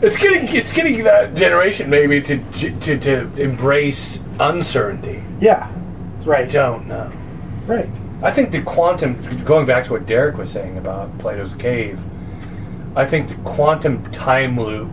It's 0.00 0.18
getting 0.20 0.48
it's 0.54 0.72
getting 0.72 1.04
that 1.04 1.34
generation 1.34 1.88
maybe 1.90 2.20
to 2.22 2.38
to 2.80 2.98
to 2.98 3.30
embrace 3.40 4.22
uncertainty. 4.40 5.22
yeah, 5.40 5.70
Right. 6.24 6.28
I 6.28 6.42
right, 6.42 6.50
don't 6.50 6.88
know. 6.88 7.10
Right. 7.66 7.88
I 8.22 8.30
think 8.30 8.50
the 8.52 8.62
quantum, 8.62 9.16
going 9.44 9.66
back 9.66 9.84
to 9.84 9.92
what 9.92 10.06
Derek 10.06 10.36
was 10.38 10.50
saying 10.50 10.78
about 10.78 11.16
Plato's 11.18 11.54
Cave, 11.56 12.00
I 12.94 13.06
think 13.06 13.28
the 13.28 13.34
quantum 13.36 14.10
time 14.12 14.60
loop 14.60 14.90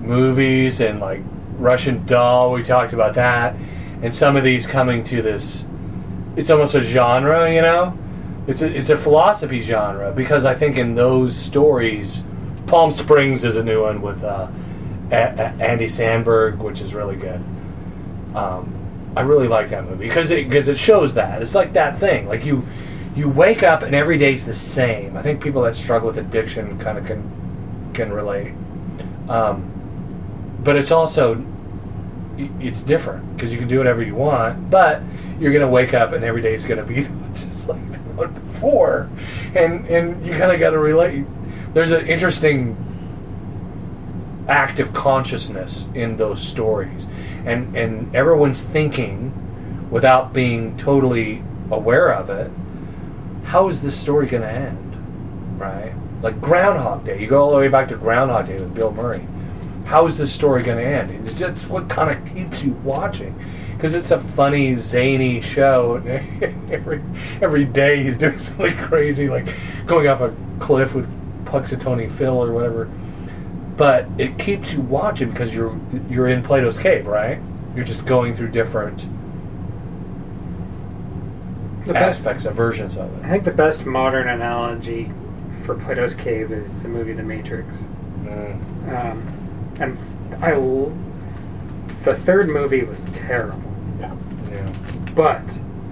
movies 0.00 0.80
and 0.80 1.00
like 1.00 1.20
Russian 1.58 2.04
Doll, 2.06 2.52
we 2.52 2.62
talked 2.62 2.92
about 2.92 3.14
that, 3.14 3.54
and 4.02 4.14
some 4.14 4.36
of 4.36 4.42
these 4.44 4.66
coming 4.66 5.04
to 5.04 5.22
this, 5.22 5.64
it's 6.36 6.50
almost 6.50 6.74
a 6.74 6.80
genre, 6.82 7.52
you 7.52 7.60
know? 7.62 7.96
It's 8.48 8.62
a, 8.62 8.76
it's 8.76 8.90
a 8.90 8.96
philosophy 8.96 9.60
genre 9.60 10.10
because 10.12 10.44
I 10.44 10.54
think 10.54 10.76
in 10.76 10.96
those 10.96 11.36
stories, 11.36 12.24
Palm 12.66 12.90
Springs 12.90 13.44
is 13.44 13.54
a 13.54 13.62
new 13.62 13.82
one 13.82 14.02
with 14.02 14.24
uh, 14.24 14.48
a- 15.12 15.14
a- 15.14 15.62
Andy 15.62 15.86
Samberg, 15.86 16.58
which 16.58 16.80
is 16.80 16.94
really 16.94 17.14
good. 17.16 17.40
Um, 18.34 18.74
I 19.14 19.20
really 19.20 19.46
like 19.46 19.68
that 19.68 19.84
movie 19.84 20.08
because 20.08 20.30
it 20.30 20.48
because 20.48 20.68
it 20.68 20.78
shows 20.78 21.14
that 21.14 21.42
it's 21.42 21.54
like 21.54 21.74
that 21.74 21.98
thing. 21.98 22.26
Like 22.26 22.44
you 22.46 22.64
you 23.14 23.28
wake 23.28 23.62
up 23.62 23.82
and 23.82 23.94
every 23.94 24.18
day's 24.18 24.44
the 24.44 24.54
same. 24.54 25.16
I 25.16 25.22
think 25.22 25.42
people 25.42 25.62
that 25.62 25.76
struggle 25.76 26.08
with 26.08 26.18
addiction 26.18 26.78
kind 26.78 26.98
of 26.98 27.06
can 27.06 27.90
can 27.94 28.12
relate. 28.12 28.54
Um, 29.28 29.70
but 30.64 30.76
it's 30.76 30.90
also 30.90 31.44
it's 32.38 32.82
different 32.82 33.36
because 33.36 33.52
you 33.52 33.58
can 33.58 33.68
do 33.68 33.78
whatever 33.78 34.02
you 34.02 34.14
want, 34.14 34.70
but 34.70 35.02
you're 35.38 35.52
gonna 35.52 35.68
wake 35.68 35.92
up 35.94 36.12
and 36.12 36.24
every 36.24 36.40
day 36.40 36.54
is 36.54 36.64
gonna 36.64 36.84
be 36.84 37.06
just 37.34 37.68
like 37.68 37.92
the 37.92 37.98
one 38.14 38.32
before, 38.32 39.08
and 39.54 39.86
and 39.86 40.24
you 40.26 40.32
kind 40.32 40.52
of 40.52 40.58
got 40.58 40.70
to 40.70 40.78
relate. 40.78 41.26
There's 41.74 41.90
an 41.90 42.06
interesting 42.06 42.76
active 44.48 44.92
consciousness 44.92 45.86
in 45.94 46.16
those 46.16 46.42
stories 46.42 47.06
and 47.44 47.76
and 47.76 48.14
everyone's 48.14 48.60
thinking 48.60 49.32
without 49.90 50.32
being 50.32 50.76
totally 50.76 51.42
aware 51.70 52.12
of 52.12 52.30
it 52.30 52.50
how 53.44 53.68
is 53.68 53.82
this 53.82 53.98
story 53.98 54.26
going 54.26 54.42
to 54.42 54.50
end 54.50 54.92
right? 55.62 55.94
Like 56.20 56.40
groundhog 56.40 57.04
day 57.04 57.20
you 57.20 57.26
go 57.26 57.42
all 57.42 57.50
the 57.50 57.58
way 57.58 57.68
back 57.68 57.88
to 57.88 57.96
groundhog 57.96 58.46
day 58.46 58.54
with 58.54 58.74
bill 58.74 58.92
murray. 58.92 59.26
How 59.84 60.06
is 60.06 60.16
this 60.18 60.32
story 60.32 60.62
going 60.62 60.78
to 60.78 60.84
end? 60.84 61.10
It's 61.10 61.38
just 61.38 61.70
what 61.70 61.88
kind 61.88 62.16
of 62.16 62.34
keeps 62.34 62.62
you 62.62 62.72
watching 62.84 63.34
because 63.72 63.94
it's 63.94 64.10
a 64.10 64.18
funny 64.18 64.74
zany 64.74 65.40
show 65.40 65.96
every 66.70 67.02
every 67.40 67.64
day 67.64 68.02
he's 68.02 68.16
doing 68.16 68.38
something 68.38 68.76
crazy 68.76 69.28
like 69.28 69.54
going 69.86 70.08
off 70.08 70.20
a 70.20 70.34
cliff 70.60 70.94
with 70.94 71.08
Punxsutawney 71.44 72.10
Phil 72.10 72.42
or 72.42 72.52
whatever. 72.52 72.90
But 73.76 74.06
it 74.18 74.38
keeps 74.38 74.72
you 74.72 74.80
watching 74.82 75.30
because 75.30 75.54
you're 75.54 75.78
you're 76.08 76.28
in 76.28 76.42
Plato's 76.42 76.78
cave, 76.78 77.06
right? 77.06 77.40
You're 77.74 77.84
just 77.84 78.04
going 78.04 78.34
through 78.34 78.48
different 78.48 79.06
The 81.86 81.92
best, 81.94 82.20
aspects 82.20 82.44
versions 82.46 82.96
of 82.96 83.12
it. 83.18 83.24
I 83.24 83.28
think 83.28 83.44
the 83.44 83.50
best 83.52 83.84
modern 83.86 84.28
analogy 84.28 85.10
for 85.64 85.74
Plato's 85.74 86.14
cave 86.14 86.52
is 86.52 86.80
the 86.80 86.88
movie 86.88 87.12
The 87.12 87.22
Matrix. 87.22 87.68
Mm. 88.24 88.88
Um, 89.12 89.76
and 89.80 89.98
I, 90.42 90.52
l- 90.52 90.96
the 92.04 92.14
third 92.14 92.48
movie 92.48 92.84
was 92.84 93.02
terrible, 93.12 93.62
Yeah. 93.98 94.14
Yeah. 94.50 94.66
but 95.14 95.42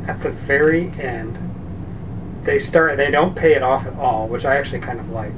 at 0.07 0.21
the 0.21 0.31
very 0.31 0.91
end, 1.01 1.39
they 2.43 2.59
start. 2.59 2.97
They 2.97 3.11
don't 3.11 3.37
pay 3.37 3.55
it 3.55 3.63
off 3.63 3.87
at 3.87 3.95
all, 3.95 4.27
which 4.27 4.45
I 4.45 4.57
actually 4.57 4.81
kind 4.81 4.99
of 4.99 5.11
like. 5.11 5.35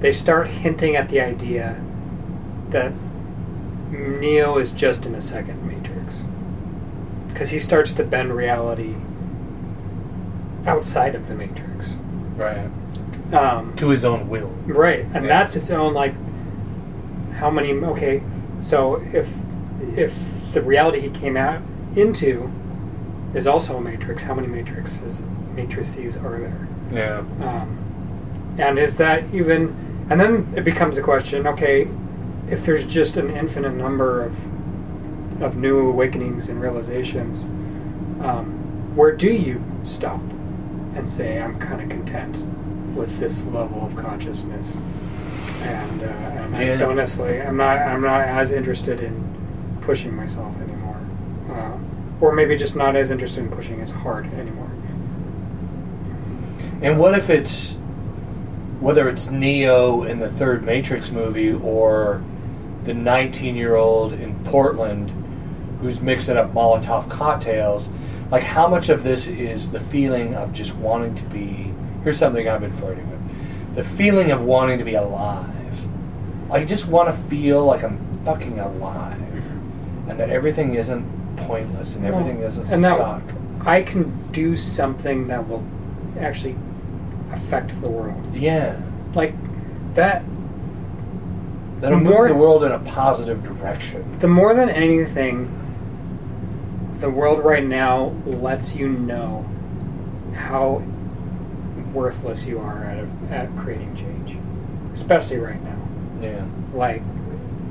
They 0.00 0.12
start 0.12 0.46
hinting 0.48 0.96
at 0.96 1.08
the 1.08 1.20
idea 1.20 1.82
that 2.70 2.92
Neo 3.90 4.58
is 4.58 4.72
just 4.72 5.04
in 5.04 5.14
a 5.14 5.20
second 5.20 5.66
Matrix, 5.66 6.22
because 7.32 7.50
he 7.50 7.58
starts 7.58 7.92
to 7.94 8.04
bend 8.04 8.34
reality 8.34 8.94
outside 10.66 11.14
of 11.14 11.28
the 11.28 11.34
Matrix. 11.34 11.94
Right. 12.36 12.68
Um, 13.32 13.72
To 13.76 13.88
his 13.88 14.04
own 14.04 14.28
will. 14.28 14.52
Right, 14.66 15.06
and 15.14 15.24
Yeah. 15.24 15.28
that's 15.28 15.56
its 15.56 15.70
own 15.70 15.94
like 15.94 16.14
how 17.38 17.50
many 17.50 17.72
okay, 17.72 18.22
so 18.60 19.02
if 19.12 19.32
if 19.96 20.14
the 20.52 20.60
reality 20.62 21.00
he 21.00 21.08
came 21.08 21.36
out 21.36 21.60
into 21.96 22.50
is 23.34 23.46
also 23.46 23.76
a 23.78 23.80
matrix, 23.80 24.22
how 24.24 24.34
many 24.34 24.48
matrices 24.48 25.22
matrices 25.56 26.16
are 26.16 26.38
there? 26.38 26.68
Yeah. 26.92 27.18
Um, 27.46 27.78
and 28.58 28.78
is 28.78 28.96
that 28.98 29.24
even 29.32 29.74
and 30.10 30.20
then 30.20 30.46
it 30.54 30.64
becomes 30.64 30.98
a 30.98 31.02
question, 31.02 31.46
okay, 31.46 31.88
if 32.50 32.66
there's 32.66 32.86
just 32.86 33.16
an 33.16 33.30
infinite 33.30 33.72
number 33.74 34.22
of 34.22 34.32
of 35.42 35.56
new 35.56 35.88
awakenings 35.88 36.48
and 36.48 36.60
realizations, 36.60 37.44
um, 38.22 38.46
where 38.94 39.12
do 39.12 39.32
you 39.32 39.62
stop 39.84 40.20
and 40.94 41.08
say 41.08 41.40
I'm 41.40 41.58
kind 41.58 41.80
of 41.80 41.88
content 41.88 42.36
with 42.94 43.18
this 43.18 43.46
level 43.46 43.84
of 43.84 43.96
consciousness? 43.96 44.76
And, 45.62 46.02
uh, 46.02 46.06
and 46.06 46.56
I 46.56 46.76
don't 46.76 46.96
necessarily 46.96 47.40
I'm 47.40 47.56
not, 47.56 47.78
I'm 47.78 48.02
not 48.02 48.22
as 48.22 48.50
interested 48.50 49.00
in 49.00 49.78
pushing 49.80 50.14
myself 50.14 50.54
anymore, 50.60 51.00
uh, 51.50 51.78
or 52.20 52.32
maybe 52.32 52.56
just 52.56 52.76
not 52.76 52.96
as 52.96 53.10
interested 53.10 53.44
in 53.44 53.50
pushing 53.50 53.80
as 53.80 53.90
hard 53.90 54.32
anymore. 54.34 54.70
And 56.82 56.98
what 56.98 57.16
if 57.16 57.30
it's 57.30 57.76
whether 58.80 59.08
it's 59.08 59.30
Neo 59.30 60.02
in 60.02 60.18
the 60.18 60.28
third 60.28 60.64
Matrix 60.64 61.12
movie 61.12 61.52
or 61.52 62.22
the 62.82 62.92
19 62.92 63.54
year 63.54 63.76
old 63.76 64.12
in 64.12 64.34
Portland 64.44 65.10
who's 65.80 66.00
mixing 66.00 66.36
up 66.36 66.52
Molotov 66.52 67.08
cocktails? 67.08 67.88
Like, 68.32 68.44
how 68.44 68.66
much 68.66 68.88
of 68.88 69.02
this 69.02 69.26
is 69.28 69.72
the 69.72 69.78
feeling 69.78 70.34
of 70.34 70.54
just 70.54 70.74
wanting 70.76 71.14
to 71.16 71.22
be? 71.24 71.70
Here's 72.02 72.18
something 72.18 72.48
I've 72.48 72.62
been 72.62 72.74
flirting 72.78 73.08
with 73.10 73.74
the 73.76 73.84
feeling 73.84 74.30
of 74.30 74.42
wanting 74.42 74.78
to 74.78 74.84
be 74.84 74.94
alive. 74.94 75.48
I 76.50 76.64
just 76.64 76.88
want 76.88 77.14
to 77.14 77.22
feel 77.28 77.64
like 77.64 77.82
I'm 77.82 77.98
fucking 78.24 78.58
alive 78.58 79.18
mm-hmm. 79.18 80.10
and 80.10 80.18
that 80.18 80.30
everything 80.30 80.74
isn't 80.74 81.36
pointless 81.36 81.94
and 81.94 82.04
everything 82.06 82.40
doesn't 82.40 82.70
and 82.72 82.82
suck. 82.82 83.22
I 83.66 83.82
can 83.82 84.30
do 84.32 84.56
something 84.56 85.28
that 85.28 85.46
will 85.46 85.64
actually 86.18 86.56
affect 87.32 87.80
the 87.82 87.88
world. 87.88 88.34
Yeah. 88.34 88.80
Like 89.14 89.34
that 89.94 90.24
That'll 91.80 91.98
More- 91.98 92.28
move 92.28 92.28
the 92.28 92.42
world 92.42 92.64
in 92.64 92.72
a 92.72 92.78
positive 92.78 93.42
direction. 93.42 94.04
the 94.20 94.28
more 94.28 94.54
than 94.54 94.70
anything 94.70 95.50
the 97.02 97.10
world 97.10 97.44
right 97.44 97.64
now 97.64 98.14
lets 98.24 98.74
you 98.76 98.88
know 98.88 99.44
how 100.34 100.82
worthless 101.92 102.46
you 102.46 102.58
are 102.60 102.84
at, 102.84 103.04
at 103.30 103.56
creating 103.56 103.94
change 103.96 104.36
especially 104.94 105.36
right 105.36 105.60
now 105.62 105.78
Yeah. 106.20 106.44
like 106.72 107.02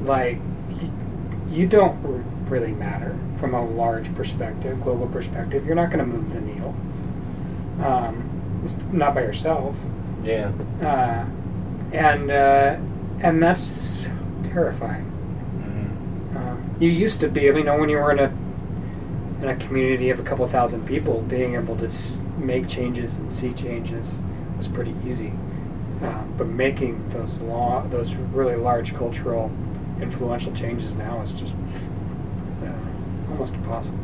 like 0.04 0.38
you 1.50 1.66
don't 1.66 1.98
really 2.50 2.74
matter 2.74 3.18
from 3.40 3.54
a 3.54 3.66
large 3.66 4.14
perspective 4.16 4.82
global 4.84 5.08
perspective 5.08 5.66
you're 5.66 5.76
not 5.76 5.90
going 5.92 6.00
to 6.00 6.06
move 6.06 6.32
the 6.34 6.42
needle 6.42 6.76
um, 7.84 8.30
not 8.92 9.16
by 9.16 9.22
yourself 9.22 9.76
Yeah. 10.24 10.52
uh, 10.84 11.26
and 11.94 12.30
uh, 12.30 12.76
and 13.22 13.42
that's 13.42 14.10
terrifying. 14.44 15.06
Um, 16.36 16.76
you 16.80 16.90
used 16.90 17.20
to 17.20 17.28
be, 17.28 17.50
I 17.50 17.52
mean, 17.52 17.66
know, 17.66 17.78
when 17.78 17.90
you 17.90 17.98
were 17.98 18.12
in 18.12 18.20
a 18.20 18.32
in 19.42 19.50
a 19.50 19.56
community 19.56 20.10
of 20.10 20.20
a 20.20 20.24
couple 20.24 20.48
thousand 20.48 20.86
people, 20.86 21.22
being 21.24 21.56
able 21.56 21.76
to 21.78 21.90
make 22.38 22.68
changes 22.68 23.18
and 23.18 23.34
see 23.34 23.54
changes 23.54 24.18
was 24.58 24.68
pretty 24.68 24.96
easy. 25.06 25.34
Um, 26.02 26.34
but 26.38 26.48
making 26.48 27.10
those 27.10 27.38
long, 27.38 27.90
those 27.90 28.14
really 28.16 28.56
large 28.56 28.94
cultural, 28.94 29.52
influential 30.00 30.54
changes 30.54 30.94
now 30.94 31.22
is 31.22 31.34
just 31.34 31.56
uh, 32.64 33.32
almost 33.32 33.54
impossible. 33.54 34.00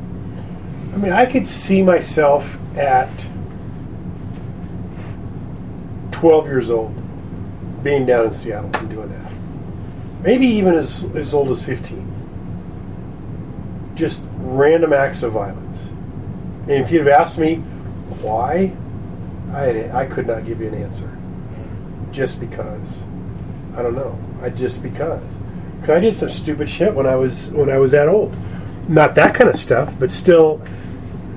I 0.93 0.97
mean, 0.97 1.11
I 1.11 1.25
could 1.25 1.45
see 1.45 1.83
myself 1.83 2.57
at 2.75 3.27
12 6.11 6.47
years 6.47 6.69
old 6.71 6.95
being 7.83 8.05
down 8.05 8.25
in 8.25 8.31
Seattle 8.31 8.71
and 8.79 8.89
doing 8.89 9.09
that. 9.09 9.31
Maybe 10.23 10.47
even 10.47 10.73
as, 10.73 11.03
as 11.15 11.33
old 11.33 11.49
as 11.49 11.63
15. 11.63 12.05
Just 13.95 14.26
random 14.37 14.93
acts 14.93 15.23
of 15.23 15.33
violence. 15.33 15.79
And 16.63 16.83
if 16.83 16.91
you'd 16.91 17.05
have 17.05 17.21
asked 17.21 17.37
me 17.37 17.55
why, 18.21 18.75
I, 19.51 19.89
I 19.91 20.05
could 20.05 20.27
not 20.27 20.45
give 20.45 20.61
you 20.61 20.67
an 20.67 20.75
answer. 20.75 21.17
Just 22.11 22.39
because. 22.39 23.01
I 23.75 23.81
don't 23.81 23.95
know. 23.95 24.17
I 24.41 24.49
just 24.49 24.83
because. 24.83 25.23
Cause 25.81 25.89
I 25.91 25.99
did 25.99 26.15
some 26.15 26.29
stupid 26.29 26.69
shit 26.69 26.93
when 26.93 27.05
I 27.05 27.15
was 27.15 27.49
when 27.51 27.69
I 27.69 27.77
was 27.77 27.91
that 27.91 28.07
old. 28.07 28.35
Not 28.89 29.15
that 29.15 29.35
kind 29.35 29.49
of 29.49 29.55
stuff, 29.55 29.93
but 29.99 30.09
still 30.09 30.61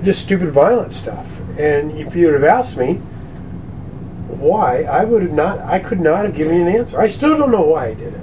just 0.03 0.23
stupid 0.23 0.49
violent 0.49 0.91
stuff. 0.91 1.27
And 1.59 1.91
if 1.91 2.15
you 2.15 2.25
would 2.25 2.33
have 2.33 2.43
asked 2.43 2.77
me 2.77 2.95
why, 4.27 4.83
I 4.83 5.05
would 5.05 5.21
have 5.21 5.31
not 5.31 5.59
I 5.59 5.79
could 5.79 5.99
not 5.99 6.25
have 6.25 6.35
given 6.35 6.55
you 6.55 6.61
an 6.63 6.67
answer. 6.67 6.99
I 6.99 7.07
still 7.07 7.37
don't 7.37 7.51
know 7.51 7.61
why 7.61 7.87
I 7.87 7.93
did 7.93 8.13
it. 8.13 8.21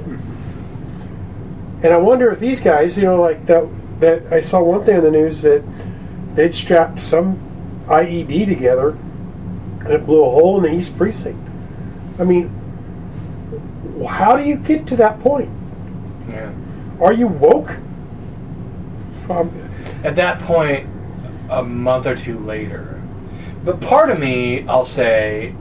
And 1.80 1.94
I 1.94 1.96
wonder 1.96 2.30
if 2.32 2.40
these 2.40 2.60
guys, 2.60 2.98
you 2.98 3.04
know, 3.04 3.20
like 3.20 3.46
that 3.46 3.68
that 4.00 4.32
I 4.32 4.40
saw 4.40 4.62
one 4.62 4.84
thing 4.84 4.96
in 4.96 5.02
the 5.02 5.10
news 5.10 5.42
that 5.42 5.62
they'd 6.34 6.54
strapped 6.54 7.00
some 7.00 7.38
IED 7.86 8.46
together, 8.46 8.90
and 9.80 9.88
it 9.88 10.06
blew 10.06 10.24
a 10.24 10.30
hole 10.30 10.64
in 10.64 10.70
the 10.70 10.78
East 10.78 10.96
Precinct. 10.96 11.38
I 12.18 12.24
mean, 12.24 12.48
how 14.06 14.36
do 14.36 14.44
you 14.44 14.56
get 14.56 14.86
to 14.88 14.96
that 14.96 15.20
point? 15.20 15.50
Yeah. 16.28 16.52
Are 17.00 17.12
you 17.12 17.26
woke? 17.28 17.70
Um, 19.30 19.52
At 20.04 20.16
that 20.16 20.40
point, 20.40 20.86
a 21.50 21.62
month 21.62 22.06
or 22.06 22.14
two 22.14 22.38
later, 22.38 23.02
but 23.64 23.80
part 23.80 24.10
of 24.10 24.18
me, 24.18 24.66
I'll 24.68 24.84
say, 24.84 25.54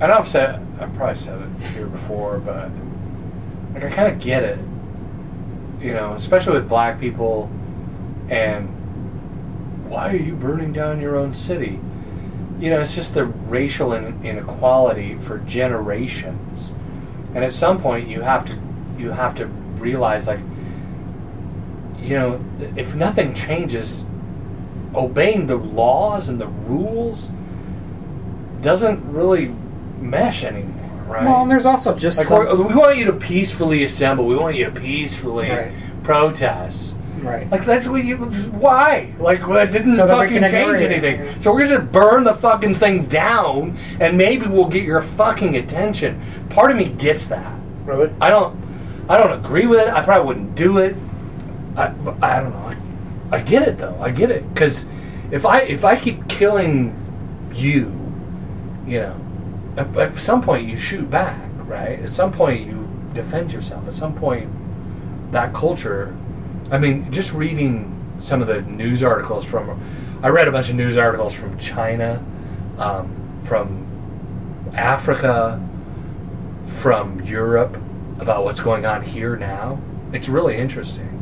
I 0.00 0.04
if 0.04 0.10
I've 0.10 0.28
said, 0.28 0.66
I've 0.80 0.94
probably 0.94 1.16
said 1.16 1.40
it 1.40 1.66
here 1.72 1.86
before, 1.86 2.38
but 2.38 2.70
like 3.74 3.84
I 3.84 3.90
kind 3.90 4.12
of 4.12 4.20
get 4.20 4.44
it, 4.44 4.58
you 5.86 5.92
know, 5.92 6.14
especially 6.14 6.54
with 6.54 6.68
black 6.68 6.98
people, 6.98 7.48
and 8.28 8.66
why 9.88 10.10
are 10.10 10.16
you 10.16 10.34
burning 10.34 10.72
down 10.72 11.00
your 11.00 11.16
own 11.16 11.32
city? 11.32 11.78
You 12.58 12.70
know, 12.70 12.80
it's 12.80 12.96
just 12.96 13.14
the 13.14 13.24
racial 13.24 13.92
in- 13.92 14.20
inequality 14.24 15.14
for 15.14 15.38
generations, 15.38 16.72
and 17.36 17.44
at 17.44 17.52
some 17.52 17.80
point 17.80 18.08
you 18.08 18.22
have 18.22 18.44
to 18.46 18.58
you 18.98 19.12
have 19.12 19.36
to 19.36 19.46
realize 19.46 20.26
like 20.26 20.40
you 22.00 22.16
know, 22.16 22.44
if 22.76 22.96
nothing 22.96 23.32
changes, 23.32 24.06
obeying 24.92 25.46
the 25.46 25.56
laws 25.56 26.28
and 26.28 26.40
the 26.40 26.48
rules 26.48 27.30
doesn't 28.60 29.12
really 29.12 29.52
mesh 30.00 30.42
anymore, 30.42 30.85
right? 31.06 31.24
Well, 31.24 31.42
and 31.42 31.50
there's 31.50 31.66
also 31.66 31.94
just 31.94 32.18
like 32.18 32.26
some, 32.26 32.38
we're- 32.40 32.74
want 32.74 32.96
you 32.96 33.04
to 33.06 33.12
peacefully 33.12 33.84
assemble. 33.84 34.26
We 34.26 34.36
want 34.36 34.56
you 34.56 34.64
to 34.66 34.70
peacefully 34.70 35.50
Right. 35.50 35.72
protest. 36.02 36.96
right. 37.22 37.50
Like 37.50 37.64
that's 37.64 37.88
what 37.88 38.04
you. 38.04 38.16
Why? 38.16 39.12
Like 39.18 39.40
that 39.48 39.72
didn't 39.72 39.96
So 39.96 40.06
fucking 40.06 40.40
can 40.40 40.50
change 40.50 40.54
ignore 40.54 40.74
it. 40.76 40.82
anything. 41.04 41.40
So 41.40 41.52
we're 41.52 41.66
gonna 41.66 41.80
burn 41.80 42.24
the 42.24 42.34
fucking 42.34 42.74
thing 42.74 43.06
down, 43.06 43.76
and 44.00 44.16
maybe 44.18 44.46
we'll 44.46 44.68
get 44.68 44.84
your 44.84 45.02
fucking 45.02 45.56
attention. 45.56 46.20
Part 46.50 46.70
of 46.70 46.76
me 46.76 46.86
gets 46.86 47.26
that. 47.28 47.52
really? 47.84 48.10
I 48.20 48.30
don't. 48.30 48.56
I 49.08 49.16
don't 49.16 49.32
agree 49.32 49.66
with 49.66 49.78
it. 49.80 49.88
I 49.88 50.02
probably 50.02 50.26
wouldn't 50.26 50.54
do 50.56 50.78
it. 50.78 50.96
I, 51.76 51.92
I 52.22 52.40
don't 52.40 52.50
know. 52.52 52.72
I, 53.32 53.36
I 53.36 53.40
get 53.40 53.62
it 53.68 53.78
though. 53.78 53.96
I 54.00 54.10
get 54.10 54.30
it 54.30 54.52
because 54.52 54.86
if 55.30 55.44
I 55.46 55.60
if 55.60 55.84
I 55.84 55.96
keep 55.96 56.26
killing 56.28 56.94
you, 57.54 57.92
you 58.86 59.00
know, 59.00 59.14
at, 59.76 59.96
at 59.96 60.16
some 60.16 60.42
point 60.42 60.66
you 60.66 60.76
shoot 60.76 61.10
back, 61.10 61.40
right? 61.58 61.98
At 61.98 62.10
some 62.10 62.32
point 62.32 62.66
you 62.66 62.88
defend 63.14 63.52
yourself. 63.52 63.86
At 63.86 63.94
some 63.94 64.14
point, 64.14 64.50
that 65.32 65.52
culture. 65.52 66.16
I 66.70 66.78
mean, 66.78 67.10
just 67.10 67.32
reading 67.32 67.92
some 68.18 68.40
of 68.40 68.48
the 68.48 68.62
news 68.62 69.02
articles 69.02 69.44
from. 69.44 69.80
I 70.22 70.28
read 70.28 70.48
a 70.48 70.52
bunch 70.52 70.70
of 70.70 70.76
news 70.76 70.96
articles 70.96 71.34
from 71.34 71.58
China, 71.58 72.24
um, 72.78 73.40
from 73.44 73.86
Africa, 74.74 75.62
from 76.66 77.20
Europe 77.22 77.76
about 78.18 78.44
what's 78.44 78.60
going 78.60 78.86
on 78.86 79.02
here 79.02 79.36
now. 79.36 79.80
It's 80.12 80.28
really 80.28 80.56
interesting. 80.56 81.12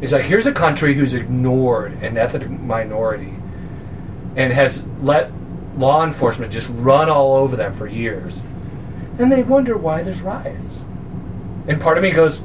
It's 0.00 0.12
like 0.12 0.24
here's 0.24 0.46
a 0.46 0.52
country 0.52 0.94
who's 0.94 1.14
ignored 1.14 1.92
an 2.02 2.16
ethnic 2.16 2.50
minority 2.50 3.34
and 4.34 4.52
has 4.52 4.86
let 5.00 5.30
law 5.76 6.04
enforcement 6.04 6.52
just 6.52 6.68
run 6.70 7.08
all 7.08 7.34
over 7.34 7.56
them 7.56 7.72
for 7.72 7.86
years. 7.86 8.42
And 9.18 9.30
they 9.30 9.42
wonder 9.42 9.76
why 9.76 10.02
there's 10.02 10.22
riots. 10.22 10.84
And 11.66 11.80
part 11.80 11.96
of 11.96 12.02
me 12.02 12.10
goes, 12.10 12.42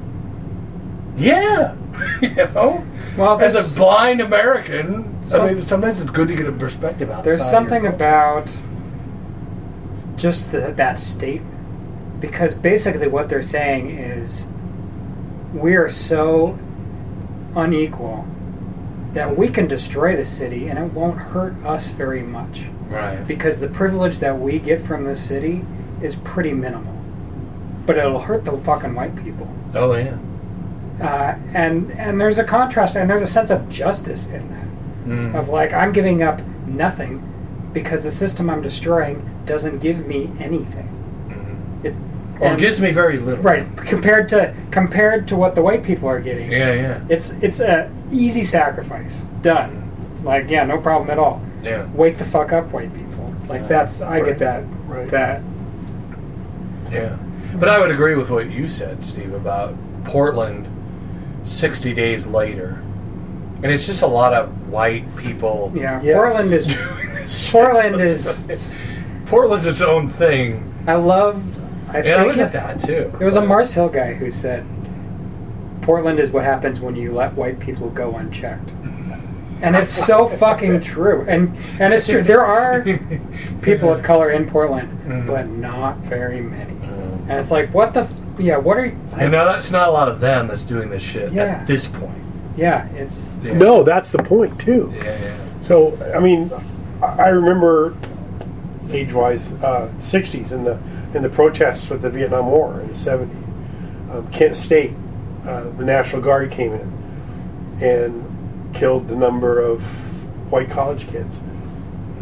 yeah, 1.16 1.76
you 2.22 2.36
know? 2.36 2.86
Well, 3.18 3.42
As 3.42 3.56
a 3.56 3.76
blind 3.76 4.22
American, 4.22 5.28
Some- 5.28 5.42
I 5.42 5.54
mean, 5.54 5.62
sometimes 5.62 6.00
it's 6.00 6.12
good 6.12 6.28
to 6.28 6.36
get 6.36 6.46
a 6.48 6.52
perspective 6.52 7.10
outside. 7.10 7.26
There's 7.26 7.50
something 7.50 7.88
about 7.88 8.48
just 10.16 10.52
the, 10.52 10.72
that 10.72 11.00
state, 11.00 11.42
because 12.20 12.54
basically 12.56 13.08
what 13.08 13.30
they're 13.30 13.42
saying 13.42 13.90
is 13.90 14.46
we 15.54 15.76
are 15.76 15.90
so 15.90 16.58
unequal 17.56 18.28
that 19.14 19.36
we 19.36 19.48
can 19.48 19.68
destroy 19.68 20.16
the 20.16 20.26
city 20.26 20.68
and 20.68 20.78
it 20.78 20.94
won't 20.94 21.18
hurt 21.18 21.54
us 21.66 21.88
very 21.90 22.22
much 22.22 22.66
right. 22.90 23.28
because 23.28 23.60
the 23.60 23.68
privilege 23.68 24.20
that 24.20 24.38
we 24.40 24.60
get 24.60 24.82
from 24.82 25.04
this 25.06 25.20
city 25.24 25.64
is 26.02 26.16
pretty 26.16 26.54
minimal, 26.54 26.94
but 27.86 27.98
it'll 27.98 28.20
hurt 28.20 28.46
the 28.46 28.58
fucking 28.58 28.94
white 28.96 29.16
people. 29.24 29.48
Oh 29.76 29.94
yeah. 29.96 30.18
Uh, 31.02 31.36
and 31.54 31.92
and 31.92 32.20
there's 32.20 32.38
a 32.40 32.44
contrast 32.44 32.96
and 32.96 33.10
there's 33.10 33.22
a 33.22 33.28
sense 33.28 33.50
of 33.52 33.70
justice 33.70 34.28
in 34.28 34.50
that 34.50 34.64
Mm. 35.08 35.36
of 35.36 35.48
like 35.48 35.72
I'm 35.72 35.94
giving 35.94 36.22
up 36.22 36.42
nothing 36.68 37.24
because 37.72 38.04
the 38.04 38.12
system 38.12 38.50
I'm 38.50 38.62
destroying 38.62 39.24
doesn't 39.46 39.80
give 39.80 40.06
me 40.06 40.30
anything. 40.38 40.90
It, 41.82 41.94
Or 42.42 42.50
and- 42.50 42.60
gives 42.60 42.82
me 42.82 42.92
very 42.92 43.18
little. 43.18 43.42
right 43.42 43.66
compared 43.78 44.28
to 44.30 44.54
compared 44.70 45.26
to 45.30 45.38
what 45.38 45.56
the 45.56 45.62
white 45.62 45.82
people 45.84 46.10
are 46.10 46.20
getting. 46.20 46.52
Yeah, 46.52 46.74
yeah, 46.74 47.00
It's 47.08 47.32
it's 47.42 47.62
a 47.62 47.90
easy 48.12 48.44
sacrifice 48.44 49.22
done. 49.42 49.90
Like 50.24 50.50
yeah, 50.50 50.66
no 50.66 50.78
problem 50.78 51.10
at 51.10 51.20
all. 51.20 51.42
Yeah. 51.64 51.86
Wake 51.94 52.18
the 52.18 52.26
fuck 52.26 52.52
up, 52.54 52.72
white 52.72 52.94
people. 52.94 53.34
Like 53.48 53.68
that's 53.68 54.02
I 54.02 54.18
Right. 54.20 54.26
get 54.26 54.40
that 54.40 54.64
Right. 54.88 55.10
that 55.10 55.42
Yeah. 56.92 57.16
But 57.56 57.70
I 57.70 57.80
would 57.80 57.92
agree 57.92 58.16
with 58.16 58.30
what 58.30 58.50
you 58.52 58.68
said, 58.68 59.04
Steve, 59.04 59.34
about 59.34 59.76
Portland 60.04 60.68
60 61.44 61.94
days 61.94 62.28
later. 62.28 62.80
And 63.64 63.72
it's 63.72 63.86
just 63.88 64.02
a 64.04 64.08
lot 64.08 64.34
of 64.34 64.70
white 64.70 65.04
people. 65.18 65.72
yeah. 65.76 66.00
Yes. 66.04 66.16
Portland 66.16 66.54
is 66.54 66.68
doing 66.76 67.14
this 67.16 67.42
shit. 67.44 67.52
Portland 67.52 68.02
is. 68.02 68.92
Portland's 69.26 69.66
its 69.66 69.82
own 69.82 70.08
thing. 70.10 70.72
I 70.88 70.96
love. 70.96 71.44
I 71.94 72.02
Yeah, 72.02 72.16
I 72.16 72.18
think 72.20 72.28
was 72.28 72.40
at 72.40 72.52
that 72.54 72.80
too. 72.80 73.12
It 73.20 73.24
was 73.26 73.36
a 73.36 73.42
Mars 73.42 73.74
Hill 73.74 73.90
guy 73.90 74.14
who 74.14 74.30
said, 74.32 74.66
"Portland 75.82 76.20
is 76.20 76.32
what 76.32 76.44
happens 76.46 76.80
when 76.80 76.96
you 76.96 77.12
let 77.12 77.34
white 77.34 77.60
people 77.60 77.90
go 77.90 78.16
unchecked," 78.16 78.70
and 79.62 79.76
it's 79.76 79.92
so 79.94 80.28
fucking 80.28 80.82
true. 80.82 81.26
And 81.28 81.56
and 81.80 81.94
it's 81.94 82.08
true. 82.08 82.22
There 82.22 82.46
are 82.46 82.84
people 83.62 83.92
of 83.92 84.04
color 84.04 84.32
in 84.32 84.50
Portland, 84.50 84.90
Mm-hmm. 85.08 85.28
but 85.28 85.48
not 85.48 85.98
very 86.00 86.42
many. 86.42 86.74
And 87.30 87.32
it's 87.40 87.52
like, 87.52 87.74
what 87.74 87.94
the? 87.94 88.02
F- 88.02 88.12
yeah, 88.40 88.58
what 88.58 88.78
are? 88.78 88.86
You, 88.86 88.98
And 89.18 89.32
now 89.32 89.46
that's 89.46 89.72
not 89.72 89.88
a 89.90 89.92
lot 89.92 90.08
of 90.08 90.20
them 90.20 90.48
that's 90.48 90.64
doing 90.64 90.90
this 90.90 91.04
shit 91.04 91.32
Yeah. 91.34 91.44
at 91.44 91.68
this 91.68 91.88
point. 91.88 92.18
yeah, 92.56 92.88
it's 92.90 93.26
Yeah. 93.44 93.58
No, 93.58 93.84
that's 93.84 94.12
the 94.12 94.22
point 94.24 94.60
too. 94.60 94.94
Yeah, 94.96 95.04
yeah. 95.06 95.36
So 95.62 95.98
I 96.16 96.20
mean, 96.20 96.52
I 97.02 97.06
I 97.06 97.28
remember 97.30 97.96
age-wise, 98.90 99.54
uh, 99.64 99.90
'60s 100.00 100.52
in 100.52 100.64
the 100.64 100.78
in 101.14 101.22
the 101.24 101.30
protests 101.30 101.90
with 101.90 102.02
the 102.02 102.10
Vietnam 102.10 102.48
War 102.52 102.80
in 102.82 102.88
the 102.90 102.94
'70s. 102.94 103.36
Um, 104.12 104.28
Kent 104.32 104.56
State, 104.56 104.94
uh, 105.46 105.64
the 105.72 105.84
National 105.84 106.22
Guard 106.22 106.50
came 106.52 106.74
in 106.74 106.94
and 107.82 108.24
killed 108.78 109.08
the 109.08 109.16
number 109.16 109.60
of 109.60 109.82
white 110.52 110.70
college 110.70 111.08
kids 111.08 111.40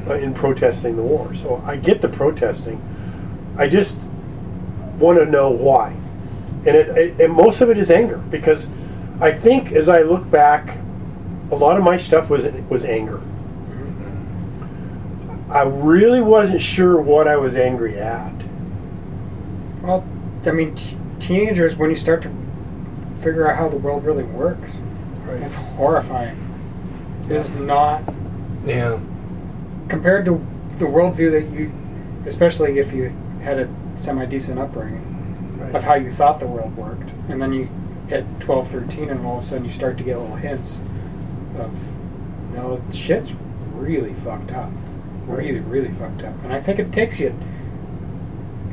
uh, 0.08 0.14
in 0.16 0.34
protesting 0.34 0.96
the 0.96 1.04
war. 1.04 1.34
So 1.36 1.62
I 1.66 1.76
get 1.78 2.02
the 2.02 2.10
protesting. 2.10 2.82
I 3.58 3.68
just 3.68 4.02
want 4.98 5.20
to 5.20 5.26
know 5.26 5.50
why, 5.50 5.96
and 6.66 6.76
it, 6.76 6.90
it 6.98 7.22
and 7.22 7.34
most 7.34 7.62
of 7.62 7.70
it 7.70 7.78
is 7.78 7.92
anger 7.92 8.18
because 8.18 8.68
I 9.20 9.32
think 9.32 9.72
as 9.72 9.90
I 9.90 10.02
look 10.02 10.30
back, 10.30 10.78
a 11.52 11.56
lot 11.56 11.78
of 11.78 11.84
my 11.84 11.98
stuff 11.98 12.30
was 12.30 12.46
was 12.70 12.86
anger. 12.86 13.22
I 15.50 15.64
really 15.64 16.22
wasn't 16.22 16.62
sure 16.62 17.00
what 17.00 17.28
I 17.28 17.38
was 17.38 17.56
angry 17.56 17.98
at. 18.00 18.34
well, 19.82 20.06
I 20.46 20.52
mean, 20.52 20.76
t- 20.76 20.98
teenagers 21.20 21.78
when 21.78 21.90
you 21.90 21.96
start 21.96 22.22
to 22.24 22.30
figure 23.22 23.48
out 23.50 23.56
how 23.56 23.70
the 23.70 23.78
world 23.78 24.04
really 24.04 24.24
works, 24.24 24.76
it's 25.28 25.54
horrifying. 25.54 26.45
It's 27.30 27.50
not 27.50 28.02
Yeah. 28.66 28.98
compared 29.88 30.26
to 30.26 30.42
the 30.78 30.86
worldview 30.86 31.32
that 31.32 31.50
you, 31.52 31.72
especially 32.26 32.80
if 32.80 32.94
you 32.94 33.12
had 33.44 33.60
a 33.60 33.68
semi 33.96 34.26
decent 34.26 34.60
upbringing 34.60 35.02
Right. 35.60 35.74
of 35.76 35.84
how 35.84 35.96
you 35.96 36.12
thought 36.12 36.40
the 36.40 36.48
world 36.48 36.76
worked, 36.76 37.10
and 37.30 37.42
then 37.42 37.54
you 37.54 37.68
hit 38.08 38.26
12, 38.40 38.68
13, 38.68 39.10
and 39.10 39.26
all 39.26 39.38
of 39.40 39.44
a 39.44 39.48
sudden 39.48 39.66
you 39.66 39.72
start 39.72 39.98
to 39.98 40.04
get 40.04 40.18
little 40.20 40.36
hints 40.36 40.80
of, 41.60 41.72
you 42.52 42.58
know, 42.58 42.80
shit's 42.92 43.34
really 43.76 44.14
fucked 44.14 44.52
up. 44.52 44.70
Really, 45.28 45.60
really 45.60 45.90
fucked 45.90 46.22
up. 46.24 46.34
And 46.44 46.54
I 46.54 46.60
think 46.60 46.78
it 46.78 46.92
takes 46.92 47.20
you 47.20 47.34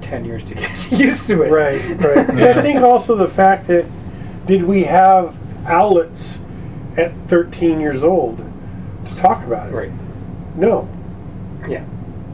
10 0.03 0.25
years 0.25 0.45
to 0.45 0.55
get 0.57 0.93
used 0.93 1.29
to 1.29 1.43
it. 1.43 1.51
Right, 1.51 1.81
right. 2.01 2.29
And 2.29 2.41
I 2.59 2.61
think 2.61 2.81
also 2.81 3.15
the 3.17 3.29
fact 3.29 3.69
that 3.69 3.87
did 4.47 4.65
we 4.65 4.85
have 4.85 5.37
outlets 5.67 6.41
at 6.97 7.13
13 7.29 7.81
years 7.81 8.03
old 8.03 8.39
to 9.07 9.15
talk 9.17 9.45
about 9.47 9.71
it? 9.71 9.75
Right. 9.75 9.93
No, 10.57 10.89
Yeah. 11.69 11.85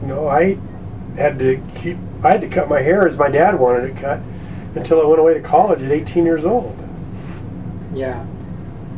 no. 0.03 0.27
I 0.27 0.57
had 1.17 1.39
to 1.39 1.59
keep. 1.75 1.97
I 2.23 2.31
had 2.31 2.41
to 2.41 2.47
cut 2.47 2.67
my 2.69 2.81
hair 2.81 3.07
as 3.07 3.17
my 3.17 3.29
dad 3.29 3.57
wanted 3.59 3.85
it 3.91 3.97
cut 3.97 4.19
until 4.75 5.01
I 5.01 5.05
went 5.05 5.19
away 5.19 5.33
to 5.33 5.39
college 5.39 5.81
at 5.81 5.91
18 5.91 6.25
years 6.25 6.43
old. 6.45 6.75
Yeah. 7.93 8.25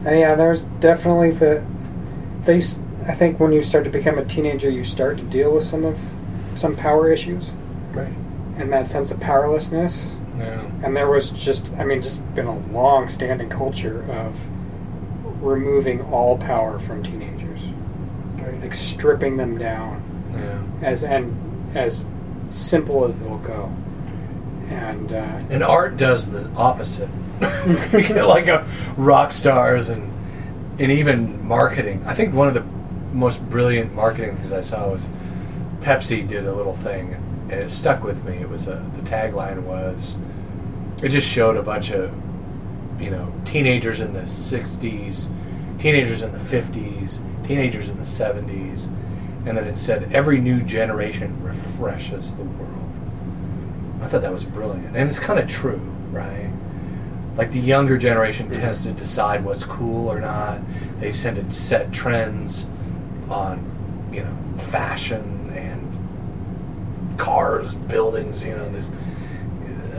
And 0.05 0.19
yeah, 0.19 0.35
there's 0.35 0.61
definitely 0.63 1.31
the 1.31 1.61
they 2.45 2.57
s- 2.57 2.79
I 3.07 3.13
think 3.13 3.39
when 3.39 3.51
you 3.51 3.61
start 3.63 3.83
to 3.83 3.89
become 3.89 4.17
a 4.17 4.25
teenager, 4.25 4.69
you 4.69 4.83
start 4.83 5.17
to 5.19 5.23
deal 5.23 5.53
with 5.53 5.63
some 5.63 5.85
of 5.85 5.99
some 6.55 6.75
power 6.75 7.09
issues 7.11 7.51
Right. 7.93 8.13
and 8.57 8.71
that 8.73 8.89
sense 8.89 9.11
of 9.11 9.19
powerlessness. 9.19 10.15
Yeah. 10.37 10.61
And 10.83 10.95
there 10.97 11.07
was 11.07 11.29
just, 11.29 11.67
I 11.79 11.83
mean, 11.83 12.01
just 12.01 12.33
been 12.35 12.47
a 12.47 12.57
long-standing 12.73 13.49
culture 13.49 14.03
of 14.09 14.35
removing 15.41 16.01
all 16.11 16.37
power 16.37 16.79
from 16.79 17.03
teenagers, 17.03 17.61
Right. 18.37 18.61
like 18.61 18.73
stripping 18.75 19.37
them 19.37 19.57
down 19.57 20.01
Yeah. 20.33 20.87
as 20.87 21.03
and 21.03 21.35
as 21.75 22.05
simple 22.49 23.05
as 23.05 23.19
they'll 23.19 23.37
go. 23.37 23.71
And 24.69 25.11
uh, 25.11 25.39
And 25.49 25.63
art 25.63 25.97
does 25.97 26.29
the 26.31 26.49
opposite. 26.55 27.09
Like 27.41 28.47
a 28.47 28.65
rock 28.97 29.33
stars 29.33 29.89
and 29.89 30.11
and 30.79 30.91
even 30.91 31.45
marketing. 31.47 32.03
I 32.07 32.13
think 32.13 32.33
one 32.33 32.47
of 32.47 32.53
the 32.53 32.63
most 33.13 33.47
brilliant 33.49 33.93
marketing 33.93 34.35
things 34.37 34.51
I 34.53 34.61
saw 34.61 34.89
was 34.89 35.07
Pepsi 35.81 36.27
did 36.27 36.45
a 36.47 36.53
little 36.53 36.75
thing, 36.75 37.15
and 37.49 37.59
it 37.59 37.69
stuck 37.69 38.03
with 38.03 38.23
me. 38.23 38.37
It 38.37 38.49
was 38.49 38.67
a, 38.67 38.75
the 38.95 39.01
tagline 39.01 39.63
was, 39.63 40.15
it 41.03 41.09
just 41.09 41.27
showed 41.27 41.57
a 41.57 41.61
bunch 41.61 41.91
of, 41.91 42.11
you 43.01 43.09
know, 43.09 43.33
teenagers 43.45 43.99
in 43.99 44.13
the 44.13 44.21
'60s, 44.21 45.27
teenagers 45.79 46.21
in 46.21 46.31
the 46.31 46.37
'50s, 46.37 47.19
teenagers 47.45 47.89
in 47.89 47.97
the 47.97 48.03
'70s, 48.03 48.87
and 49.45 49.57
then 49.57 49.65
it 49.65 49.75
said 49.75 50.13
every 50.13 50.39
new 50.39 50.61
generation 50.61 51.41
refreshes 51.43 52.35
the 52.35 52.43
world. 52.43 52.91
I 54.01 54.07
thought 54.07 54.21
that 54.21 54.31
was 54.33 54.43
brilliant, 54.43 54.95
and 54.95 55.09
it's 55.09 55.19
kind 55.19 55.39
of 55.39 55.47
true, 55.47 55.81
right? 56.11 56.51
Like 57.35 57.51
the 57.51 57.59
younger 57.59 57.97
generation 57.97 58.51
tends 58.51 58.83
to 58.83 58.91
decide 58.91 59.43
what's 59.43 59.63
cool 59.63 60.11
or 60.11 60.19
not. 60.19 60.59
They 60.99 61.11
tend 61.11 61.37
to 61.37 61.51
set 61.51 61.91
trends 61.91 62.65
on, 63.29 64.09
you 64.11 64.23
know, 64.23 64.37
fashion 64.57 65.51
and 65.55 67.17
cars, 67.17 67.73
buildings. 67.73 68.43
You 68.43 68.55
know, 68.55 68.69
this 68.69 68.91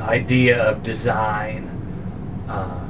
idea 0.00 0.62
of 0.62 0.82
design, 0.82 1.68
uh, 2.48 2.81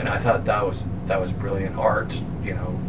and 0.00 0.08
I 0.08 0.18
thought 0.18 0.44
that 0.46 0.66
was 0.66 0.84
that 1.06 1.20
was 1.20 1.30
brilliant 1.32 1.76
art. 1.76 2.20
You 2.42 2.54
know, 2.54 2.80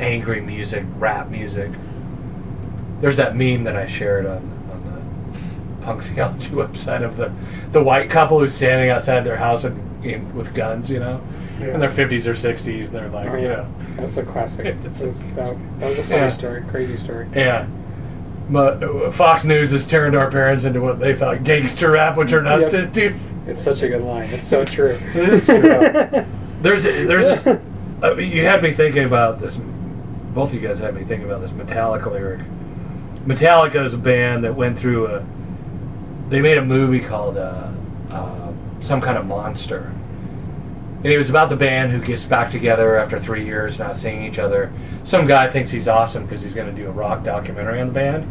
angry 0.00 0.40
music, 0.40 0.84
rap 0.98 1.28
music. 1.30 1.70
There's 3.00 3.16
that 3.16 3.36
meme 3.36 3.62
that 3.64 3.76
I 3.76 3.86
shared 3.86 4.26
on, 4.26 4.36
on 4.72 4.84
the 5.80 5.84
Punk 5.84 6.02
Theology 6.02 6.50
website 6.62 7.02
of 7.02 7.16
the, 7.16 7.32
the 7.72 7.82
white 7.82 8.10
couple 8.10 8.38
who's 8.40 8.54
standing 8.54 8.90
outside 8.90 9.20
their 9.20 9.36
house 9.36 9.64
and, 9.64 10.04
in, 10.04 10.34
with 10.34 10.54
guns, 10.54 10.90
you 10.90 11.00
know, 11.00 11.20
Yeah. 11.60 11.74
in 11.74 11.80
their 11.80 11.90
50s 11.90 12.26
or 12.26 12.32
60s. 12.32 12.88
They're 12.90 13.08
like, 13.08 13.28
oh, 13.28 13.36
you 13.36 13.48
yeah, 13.48 13.54
know, 13.56 13.68
that's 13.96 14.16
a 14.16 14.22
classic. 14.22 14.74
It's 14.84 15.00
That 15.00 15.06
was- 15.06 15.20
a- 15.20 15.24
that, 15.34 15.56
that 15.80 15.88
was 15.90 15.98
a 15.98 16.02
funny 16.02 16.16
Yeah. 16.22 16.28
story, 16.28 16.62
crazy 16.68 16.96
story. 16.96 17.26
yeah. 17.34 17.66
But 18.50 18.82
uh, 18.82 19.10
Fox 19.10 19.44
News 19.44 19.70
has 19.70 19.86
turned 19.86 20.14
our 20.14 20.30
parents 20.30 20.64
into 20.64 20.80
what 20.80 20.98
they 20.98 21.14
thought 21.14 21.44
gangster 21.44 21.90
rap 21.92 22.16
would 22.16 22.28
turn 22.28 22.46
us 22.46 22.72
Yep. 22.72 22.92
to. 22.92 23.10
Dude, 23.10 23.20
It's 23.46 23.62
such 23.62 23.82
a 23.82 23.88
good 23.88 24.02
line. 24.02 24.28
It's 24.30 24.46
so 24.46 24.64
true. 24.64 24.98
it 25.14 25.28
is 25.28 25.46
true. 25.46 25.60
there's 26.62 26.86
a, 26.86 27.06
there's 27.06 27.44
this, 27.44 27.60
uh, 28.02 28.16
you 28.16 28.44
had 28.44 28.62
me 28.62 28.72
thinking 28.72 29.04
about 29.04 29.40
this. 29.40 29.56
Both 29.56 30.52
of 30.52 30.60
you 30.60 30.66
guys 30.66 30.78
had 30.78 30.94
me 30.94 31.04
thinking 31.04 31.26
about 31.26 31.40
this 31.40 31.52
Metallica 31.52 32.10
lyric. 32.10 32.40
Metallica 33.26 33.84
is 33.84 33.94
a 33.94 33.98
band 33.98 34.44
that 34.44 34.54
went 34.54 34.78
through 34.78 35.06
a. 35.06 35.24
They 36.28 36.40
made 36.40 36.58
a 36.58 36.64
movie 36.64 37.00
called 37.00 37.36
uh, 37.36 37.70
uh, 38.10 38.52
some 38.80 39.00
kind 39.00 39.16
of 39.16 39.26
monster, 39.26 39.92
and 41.02 41.06
it 41.06 41.16
was 41.16 41.30
about 41.30 41.50
the 41.50 41.56
band 41.56 41.92
who 41.92 42.00
gets 42.00 42.26
back 42.26 42.50
together 42.50 42.96
after 42.96 43.18
three 43.18 43.44
years 43.44 43.78
not 43.78 43.96
seeing 43.96 44.24
each 44.24 44.38
other. 44.38 44.72
Some 45.04 45.26
guy 45.26 45.48
thinks 45.48 45.70
he's 45.70 45.88
awesome 45.88 46.24
because 46.24 46.42
he's 46.42 46.54
going 46.54 46.74
to 46.74 46.82
do 46.82 46.88
a 46.88 46.92
rock 46.92 47.24
documentary 47.24 47.80
on 47.80 47.88
the 47.88 47.92
band, 47.94 48.30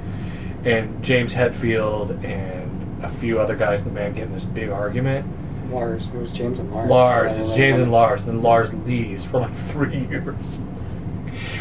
and 0.65 1.03
James 1.03 1.33
Hetfield 1.33 2.23
and 2.23 2.62
a 3.03 3.09
few 3.09 3.39
other 3.39 3.55
guys 3.55 3.81
in 3.81 3.85
the 3.85 3.93
band 3.93 4.15
get 4.15 4.25
in 4.27 4.33
this 4.33 4.45
big 4.45 4.69
argument. 4.69 5.25
Lars. 5.71 6.07
It 6.07 6.15
was 6.15 6.31
James 6.31 6.59
and 6.59 6.71
Lars. 6.71 6.89
Lars. 6.89 7.37
It's 7.37 7.55
James 7.55 7.79
and 7.79 7.91
Lars. 7.91 8.25
Then 8.25 8.41
Lars 8.41 8.73
leaves 8.73 9.25
for 9.25 9.41
like 9.41 9.51
three 9.71 9.99
years. 9.99 10.61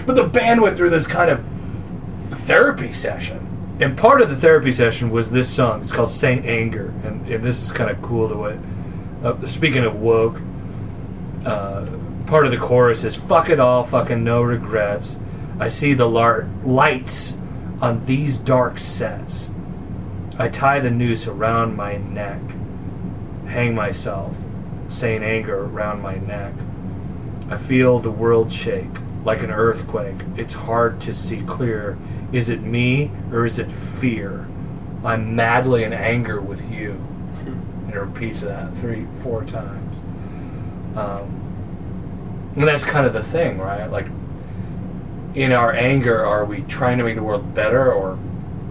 But 0.07 0.17
the 0.17 0.25
band 0.25 0.63
went 0.63 0.77
through 0.77 0.91
this 0.91 1.07
kind 1.07 1.31
of 1.31 1.45
therapy 2.31 2.93
session. 2.93 3.49
And 3.81 3.97
part 3.97 4.21
of 4.21 4.29
the 4.29 4.37
therapy 4.37 4.71
session 4.71 5.11
was 5.11 5.31
this 5.31 5.49
song. 5.49 5.81
It's 5.81 5.93
called 5.93 6.11
Saint 6.11 6.45
Anger. 6.45 6.93
And, 7.05 7.27
and 7.27 7.43
this 7.43 7.63
is 7.63 7.73
kind 7.73 7.91
of 7.91 8.01
cool 8.03 8.29
to 8.29 8.37
what. 8.37 8.57
Uh, 9.25 9.47
speaking 9.47 9.85
of 9.85 10.01
woke, 10.01 10.41
uh, 11.47 11.87
part 12.27 12.45
of 12.45 12.53
the 12.53 12.59
chorus 12.59 13.05
is 13.05 13.17
Fuck 13.17 13.49
it 13.49 13.61
all, 13.61 13.85
fucking 13.85 14.23
no 14.23 14.43
regrets. 14.43 15.19
I 15.59 15.69
see 15.69 15.95
the 15.95 16.09
lar- 16.09 16.49
lights 16.65 17.37
on 17.81 18.05
these 18.07 18.39
dark 18.39 18.79
sets. 18.79 19.51
I 20.39 20.49
tie 20.49 20.81
the 20.81 20.91
noose 20.91 21.27
around 21.27 21.77
my 21.77 21.97
neck 21.97 22.41
hang 23.53 23.75
myself, 23.75 24.43
Saint 24.89 25.23
anger 25.23 25.65
around 25.65 26.01
my 26.01 26.17
neck. 26.17 26.55
I 27.51 27.57
feel 27.59 27.99
the 27.99 28.11
world 28.11 28.51
shake 28.51 28.89
like 29.25 29.43
an 29.43 29.51
earthquake. 29.51 30.17
It's 30.37 30.55
hard 30.55 31.01
to 31.03 31.15
see 31.15 31.43
clear. 31.43 31.99
Is 32.33 32.49
it 32.49 32.63
me 32.63 33.11
or 33.31 33.45
is 33.45 33.59
it 33.59 33.71
fear? 33.71 34.47
I'm 35.05 35.37
madly 35.37 35.85
in 35.85 35.93
anger 35.93 36.41
with 36.41 36.71
you. 36.71 37.07
And 37.83 38.01
it 38.01 38.01
repeats 38.01 38.41
that 38.41 38.73
three, 38.77 39.07
four 39.21 39.45
times. 39.45 40.01
Um, 40.97 42.53
and 42.57 42.67
that's 42.67 42.87
kind 42.87 43.05
of 43.07 43.13
the 43.13 43.23
thing, 43.23 43.59
right? 43.59 43.87
Like, 43.87 44.07
in 45.35 45.53
our 45.53 45.73
anger, 45.73 46.25
are 46.25 46.47
we 46.47 46.63
trying 46.63 46.97
to 46.97 47.05
make 47.05 47.17
the 47.17 47.23
world 47.23 47.55
better 47.55 47.93
or 47.93 48.19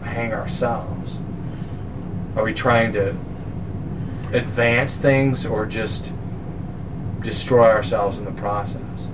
hang 0.04 0.34
ourselves? 0.34 1.01
Are 2.36 2.44
we 2.44 2.54
trying 2.54 2.94
to 2.94 3.10
advance 4.34 4.96
things 4.96 5.46
or 5.46 5.66
just 5.66 6.14
destroy 7.22 7.70
ourselves 7.70 8.18
in 8.18 8.26
the 8.26 8.32
process? 8.32 9.08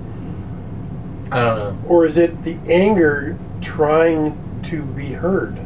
I 1.30 1.42
don't 1.42 1.58
know. 1.58 1.78
Or 1.88 2.06
is 2.06 2.16
it 2.16 2.42
the 2.44 2.58
anger 2.66 3.38
trying 3.60 4.62
to 4.64 4.82
be 4.82 5.12
heard? 5.12 5.58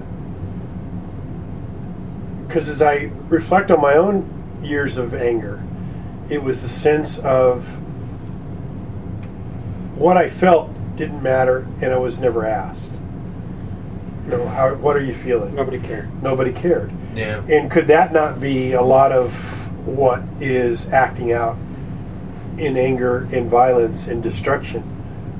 Because 2.46 2.68
as 2.68 2.82
I 2.82 3.10
reflect 3.28 3.70
on 3.70 3.80
my 3.80 3.94
own 3.94 4.60
years 4.62 4.96
of 4.96 5.14
anger, 5.14 5.62
it 6.28 6.42
was 6.42 6.62
the 6.62 6.68
sense 6.68 7.18
of 7.18 7.64
what 9.96 10.16
I 10.16 10.28
felt 10.28 10.70
didn't 10.96 11.22
matter 11.22 11.66
and 11.80 11.92
I 11.92 11.98
was 11.98 12.18
never 12.18 12.46
asked. 12.46 12.98
You 14.24 14.30
know, 14.30 14.48
how, 14.48 14.74
what 14.74 14.96
are 14.96 15.02
you 15.02 15.14
feeling? 15.14 15.54
Nobody 15.54 15.78
cared. 15.78 16.22
Nobody 16.22 16.52
cared. 16.52 16.92
Yeah. 17.14 17.42
And 17.48 17.70
could 17.70 17.87
that 17.88 18.12
not 18.12 18.40
be 18.40 18.72
a 18.72 18.83
lot 18.83 19.12
of 19.12 19.33
what 19.87 20.22
is 20.40 20.88
acting 20.90 21.33
out 21.33 21.57
in 22.57 22.77
anger 22.77 23.29
and 23.33 23.51
violence 23.51 24.09
and 24.09 24.22
destruction? 24.22 24.83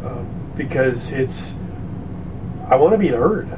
Um, 0.05 0.53
because 0.57 1.13
it's, 1.13 1.55
I 2.69 2.77
want 2.77 2.93
to 2.93 2.99
be 2.99 3.09
heard. 3.09 3.49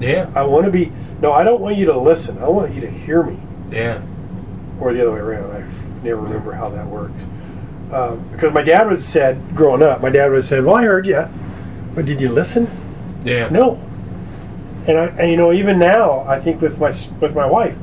Yeah. 0.00 0.30
I 0.34 0.42
want 0.42 0.64
to 0.64 0.70
be, 0.70 0.90
no, 1.20 1.32
I 1.32 1.44
don't 1.44 1.60
want 1.60 1.76
you 1.76 1.86
to 1.86 1.98
listen. 1.98 2.38
I 2.38 2.48
want 2.48 2.74
you 2.74 2.80
to 2.80 2.90
hear 2.90 3.22
me. 3.22 3.38
Yeah. 3.70 4.02
Or 4.80 4.92
the 4.92 5.02
other 5.02 5.12
way 5.12 5.20
around. 5.20 5.50
I 5.52 6.04
never 6.04 6.20
remember 6.20 6.52
how 6.52 6.68
that 6.70 6.86
works. 6.86 7.22
Um, 7.92 8.26
because 8.32 8.52
my 8.52 8.62
dad 8.62 8.84
would 8.86 8.94
have 8.94 9.02
said, 9.02 9.40
growing 9.54 9.82
up, 9.82 10.00
my 10.02 10.10
dad 10.10 10.28
would 10.28 10.36
have 10.36 10.44
said, 10.44 10.64
well, 10.64 10.74
I 10.74 10.84
heard 10.84 11.06
you. 11.06 11.28
But 11.94 12.06
did 12.06 12.20
you 12.20 12.28
listen? 12.30 12.68
Yeah. 13.24 13.48
No. 13.50 13.78
And 14.86 14.98
I, 14.98 15.06
and 15.06 15.30
you 15.30 15.36
know, 15.36 15.52
even 15.52 15.78
now, 15.78 16.20
I 16.20 16.38
think 16.38 16.60
with 16.60 16.78
my 16.78 16.92
with 17.20 17.34
my 17.34 17.46
wife, 17.46 17.76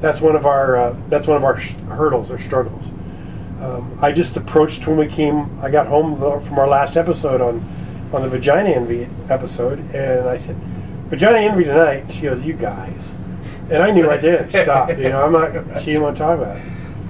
that's 0.00 0.20
one 0.20 0.36
of 0.36 0.44
our 0.44 0.76
uh, 0.76 0.96
that's 1.08 1.26
one 1.26 1.36
of 1.36 1.44
our 1.44 1.58
sh- 1.58 1.74
hurdles 1.88 2.30
or 2.30 2.38
struggles. 2.38 2.84
Um, 3.60 3.96
I 4.02 4.12
just 4.12 4.36
approached 4.36 4.86
when 4.86 4.96
we 4.96 5.06
came. 5.06 5.58
I 5.62 5.70
got 5.70 5.86
home 5.86 6.18
the, 6.18 6.40
from 6.40 6.58
our 6.58 6.68
last 6.68 6.96
episode 6.96 7.40
on 7.40 7.64
on 8.12 8.22
the 8.22 8.28
vagina 8.28 8.70
envy 8.70 9.08
episode, 9.30 9.78
and 9.94 10.28
I 10.28 10.36
said, 10.36 10.56
"Vagina 11.08 11.38
envy 11.38 11.64
tonight." 11.64 12.12
She 12.12 12.22
goes, 12.22 12.44
"You 12.44 12.54
guys," 12.54 13.12
and 13.70 13.82
I 13.82 13.90
knew 13.90 14.10
I 14.10 14.18
did. 14.18 14.50
Stop. 14.62 14.90
You 14.90 15.08
know, 15.08 15.24
I'm 15.24 15.32
not. 15.32 15.80
She 15.80 15.86
didn't 15.86 16.02
want 16.02 16.16
to 16.16 16.22
talk 16.22 16.38
about 16.38 16.56
it, 16.56 16.62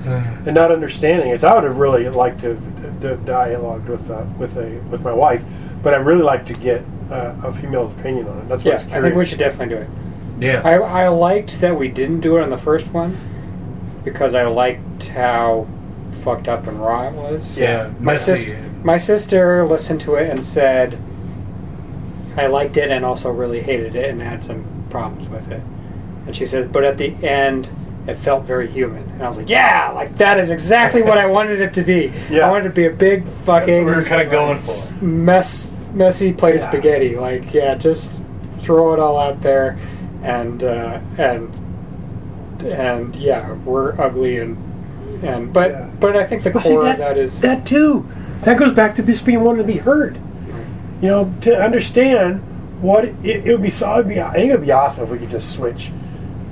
and 0.47 0.55
not 0.55 0.71
understanding 0.71 1.31
it. 1.31 1.43
I 1.43 1.55
would 1.55 1.65
have 1.65 1.77
really 1.77 2.09
liked 2.09 2.41
to, 2.41 2.61
to 3.01 3.17
dialogue 3.25 3.89
with 3.89 4.11
uh, 4.11 4.25
with 4.39 4.57
a 4.59 4.79
with 4.91 5.03
my 5.03 5.13
wife, 5.13 5.43
but 5.83 5.95
I 5.95 5.97
really 5.97 6.23
like 6.23 6.45
to 6.47 6.55
get 6.55 6.85
uh, 7.13 7.35
a 7.49 7.53
female's 7.53 7.93
opinion 7.99 8.27
on 8.29 8.39
it. 8.39 8.49
That's 8.49 8.65
what 8.65 8.71
Yeah, 8.71 8.71
I 8.73 8.75
was 8.75 8.93
I 8.93 9.01
think 9.03 9.15
we 9.17 9.27
should 9.27 9.39
definitely 9.39 9.75
do 9.77 9.83
it. 9.83 9.89
Yeah. 10.41 10.63
I, 10.65 11.05
I 11.05 11.09
liked 11.09 11.61
that 11.61 11.79
we 11.79 11.89
didn't 11.89 12.21
do 12.21 12.37
it 12.39 12.43
on 12.43 12.51
the 12.51 12.57
first 12.57 12.93
one 12.93 13.17
because 14.05 14.35
I 14.35 14.45
liked 14.45 15.09
how 15.09 15.67
fucked 16.23 16.49
up 16.49 16.67
and 16.67 16.81
raw 16.81 17.09
it 17.09 17.13
was. 17.13 17.57
yeah. 17.57 17.91
My 18.01 18.13
Messy. 18.13 18.37
sister, 18.37 18.59
my 18.83 18.97
sister 18.97 19.65
listened 19.65 20.01
to 20.03 20.15
it 20.17 20.31
and 20.31 20.43
said, 20.43 20.99
"I 22.37 22.47
liked 22.47 22.77
it 22.77 22.91
and 22.91 23.05
also 23.05 23.31
really 23.31 23.61
hated 23.61 23.95
it 23.95 24.11
and 24.11 24.23
had 24.23 24.43
some 24.45 24.65
problems 24.91 25.29
with 25.29 25.51
it." 25.51 25.63
And 26.27 26.35
she 26.35 26.47
said, 26.47 26.73
"But 26.73 26.85
at 26.85 26.99
the 26.99 27.15
end, 27.25 27.69
it 28.07 28.19
felt 28.19 28.45
very 28.45 28.67
human." 28.69 29.03
And 29.11 29.23
I 29.23 29.29
was 29.29 29.37
like, 29.37 29.49
"Yeah, 29.49 29.93
like 29.95 30.17
that 30.17 30.39
is 30.39 30.51
exactly 30.51 31.03
what 31.03 31.19
I 31.19 31.27
wanted 31.27 31.61
it 31.61 31.75
to 31.75 31.83
be. 31.83 32.13
Yeah. 32.31 32.47
I 32.49 32.51
wanted 32.51 32.67
it 32.67 32.69
to 32.71 32.75
be 32.75 32.87
a 32.87 32.91
big 32.91 33.27
fucking 33.27 33.85
we 33.85 33.93
were 33.93 34.03
kinda 34.03 34.27
going 34.27 34.59
for. 34.61 35.05
mess 35.05 35.82
messy 35.95 36.33
plate 36.33 36.57
of 36.57 36.63
spaghetti. 36.63 37.17
Like, 37.17 37.53
yeah, 37.53 37.75
just 37.75 38.23
throw 38.59 38.93
it 38.95 38.99
all 39.01 39.19
out 39.19 39.41
there, 39.43 39.79
and 40.23 40.63
uh, 40.63 41.01
and 41.19 41.51
and 42.65 43.15
yeah, 43.17 43.53
we're 43.55 44.01
ugly 44.01 44.39
and 44.39 44.57
and 45.25 45.53
but 45.53 45.71
Yeah. 45.71 45.91
but 46.01 46.17
I 46.17 46.25
think 46.25 46.43
the 46.43 46.51
Well, 46.51 46.63
see, 46.63 46.71
core 46.71 46.85
that, 46.85 46.93
of 46.93 46.99
that 46.99 47.19
is 47.19 47.41
that 47.41 47.67
too. 47.67 48.07
That 48.43 48.59
goes 48.59 48.73
back 48.75 48.97
to 48.97 49.03
just 49.03 49.25
being 49.25 49.43
wanting 49.45 49.67
to 49.67 49.73
be 49.73 49.79
heard. 49.79 50.19
You 51.01 51.09
know, 51.09 51.35
to 51.43 51.61
understand 51.61 52.41
what 52.81 53.05
it, 53.05 53.15
it 53.25 53.45
would 53.53 53.63
be. 53.63 53.71
So 53.71 53.93
it'd 53.95 54.09
be. 54.09 54.21
I 54.21 54.33
think 54.35 54.51
it'd 54.51 54.65
be 54.65 54.73
awesome 54.73 55.05
if 55.05 55.11
we 55.11 55.19
could 55.19 55.31
just 55.31 55.53
switch 55.53 55.91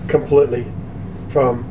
completely 0.08 0.66
from 1.28 1.64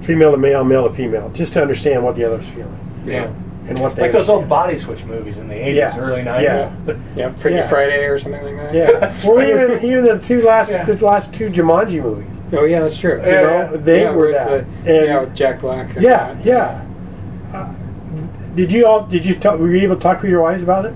female 0.00 0.32
to 0.32 0.36
male, 0.36 0.64
male 0.64 0.88
to 0.88 0.94
female, 0.94 1.30
just 1.30 1.52
to 1.54 1.62
understand 1.62 2.02
what 2.04 2.16
the 2.16 2.24
other's 2.24 2.48
feeling 2.48 2.76
Yeah. 3.06 3.32
And 3.68 3.78
what 3.78 3.96
they 3.96 4.02
Like 4.02 4.12
those 4.12 4.28
old 4.28 4.42
understand. 4.44 4.48
body 4.50 4.78
switch 4.78 5.04
movies 5.04 5.38
in 5.38 5.48
the 5.48 5.54
80s, 5.54 5.74
Yeah. 5.74 5.98
early 5.98 6.22
90s. 6.22 6.42
Yeah. 6.42 6.94
yeah, 7.16 7.28
Freaky 7.32 7.56
Yeah. 7.56 7.68
Friday 7.68 8.04
or 8.04 8.18
something 8.18 8.44
like 8.44 8.56
that. 8.56 8.74
Yeah. 8.74 9.14
well, 9.26 9.42
even 9.42 9.84
even 9.84 10.04
the 10.04 10.18
two 10.18 10.42
last 10.42 10.70
Yeah. 10.70 10.84
the 10.84 11.02
last 11.04 11.32
two 11.32 11.48
Jumanji 11.50 12.02
movies. 12.02 12.28
Oh 12.52 12.64
yeah, 12.64 12.80
that's 12.80 12.96
true. 12.96 13.16
You 13.24 13.30
know, 13.32 13.76
they 13.76 14.02
yeah, 14.02 14.10
were 14.10 14.32
that. 14.32 14.48
The, 14.84 14.96
And- 14.98 15.06
yeah, 15.06 15.20
with 15.20 15.34
Jack 15.34 15.60
Black. 15.60 15.94
and 15.94 16.02
Yeah, 16.02 16.34
that. 16.34 16.44
yeah. 16.44 16.80
Uh, 17.54 17.72
did 18.54 18.70
you 18.70 18.86
all? 18.86 19.02
Did 19.06 19.24
you 19.26 19.34
talk? 19.34 19.58
Were 19.58 19.70
you 19.70 19.82
able 19.82 19.96
to 19.96 20.00
talk 20.02 20.20
with 20.22 20.30
your 20.30 20.42
wives 20.42 20.62
about 20.62 20.84
it? 20.86 20.94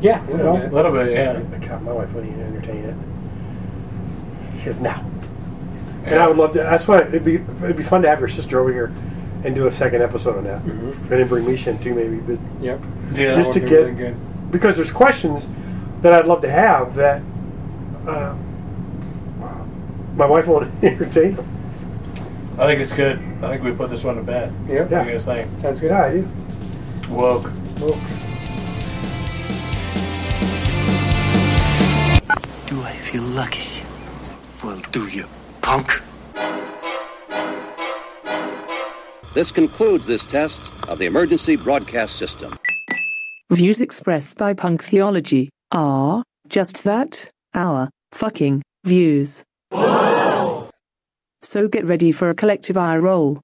yeah. 0.00 0.20
You 0.28 0.34
a 0.34 0.36
know? 0.38 0.52
little 0.52 0.56
A 0.56 0.60
bit. 0.60 0.72
little 0.72 0.92
bit, 0.92 1.12
yeah. 1.12 1.40
God, 1.68 1.82
my 1.82 1.92
wife 1.92 2.12
wouldn't 2.12 2.32
even 2.32 2.46
entertain 2.46 2.84
it. 2.84 2.94
She 4.60 4.66
goes, 4.66 4.80
no. 4.80 4.94
And 6.04 6.18
I 6.18 6.26
would 6.28 6.36
love 6.36 6.52
to. 6.52 6.58
That's 6.58 6.86
why 6.86 7.00
it'd 7.00 7.24
be 7.24 7.36
it'd 7.62 7.76
be 7.76 7.82
fun 7.82 8.02
to 8.02 8.08
have 8.08 8.20
your 8.20 8.28
sister 8.28 8.60
over 8.60 8.72
here 8.72 8.92
and 9.44 9.54
do 9.54 9.66
a 9.66 9.72
second 9.72 10.02
episode 10.02 10.36
on 10.38 10.44
that. 10.44 10.62
Mhm. 10.64 10.92
And 10.92 11.08
then 11.08 11.28
bring 11.28 11.44
Misha 11.46 11.70
in 11.70 11.78
too, 11.78 11.94
maybe. 11.94 12.16
But 12.16 12.38
Yep. 12.60 12.80
Yeah. 13.14 13.34
Just 13.34 13.52
to 13.54 13.60
be 13.60 13.68
get- 13.68 13.78
really 13.80 13.92
good. 13.92 14.16
because 14.50 14.76
there's 14.76 14.90
questions 14.92 15.48
that 16.02 16.12
I'd 16.12 16.26
love 16.26 16.40
to 16.42 16.50
have 16.50 16.94
that 16.96 17.20
uh, 18.06 18.34
my 20.16 20.26
wife 20.26 20.46
won't 20.46 20.70
entertain. 20.82 21.34
Them. 21.36 21.46
I 22.58 22.66
think 22.66 22.80
it's 22.80 22.92
good. 22.92 23.18
I 23.42 23.48
think 23.48 23.64
we 23.64 23.72
put 23.72 23.90
this 23.90 24.04
one 24.04 24.16
to 24.16 24.22
bed. 24.22 24.52
Yep. 24.68 24.90
Yeah. 24.90 24.98
What 24.98 25.04
do 25.04 25.10
you 25.10 25.16
guys 25.16 25.24
think? 25.24 25.60
Sounds 25.60 25.80
good. 25.80 25.90
Yeah, 25.90 26.02
I 26.04 26.10
do. 26.12 26.28
Woke. 27.10 27.50
Well, 27.80 27.98
Do 32.66 32.80
I 32.82 32.92
feel 32.92 33.22
lucky? 33.22 33.84
Well, 34.62 34.80
do 34.92 35.06
you, 35.08 35.26
punk? 35.60 36.00
This 39.34 39.50
concludes 39.50 40.06
this 40.06 40.24
test 40.24 40.72
of 40.88 40.98
the 40.98 41.06
emergency 41.06 41.56
broadcast 41.56 42.16
system. 42.16 42.56
Views 43.50 43.80
expressed 43.80 44.38
by 44.38 44.54
Punk 44.54 44.82
Theology 44.82 45.50
are 45.72 46.22
just 46.48 46.84
that, 46.84 47.28
our 47.52 47.90
fucking 48.12 48.62
views. 48.84 49.42
So 51.42 51.68
get 51.68 51.84
ready 51.84 52.12
for 52.12 52.30
a 52.30 52.34
collective 52.34 52.76
eye 52.76 52.96
roll. 52.96 53.40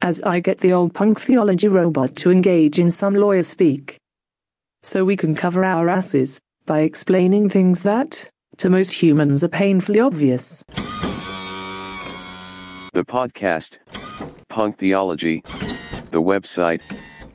As 0.00 0.22
I 0.22 0.38
get 0.40 0.58
the 0.58 0.72
old 0.72 0.94
Punk 0.94 1.18
Theology 1.18 1.66
robot 1.68 2.14
to 2.16 2.30
engage 2.30 2.78
in 2.78 2.90
some 2.90 3.14
lawyer 3.14 3.42
speak. 3.42 3.98
So 4.82 5.04
we 5.04 5.16
can 5.16 5.34
cover 5.34 5.64
our 5.64 5.88
asses 5.88 6.40
by 6.66 6.80
explaining 6.80 7.50
things 7.50 7.82
that, 7.82 8.28
to 8.58 8.70
most 8.70 8.92
humans, 9.02 9.42
are 9.42 9.48
painfully 9.48 9.98
obvious. 9.98 10.62
The 12.92 13.04
podcast, 13.04 13.78
Punk 14.50 14.78
Theology, 14.78 15.44
the 16.10 16.20
website, 16.20 16.82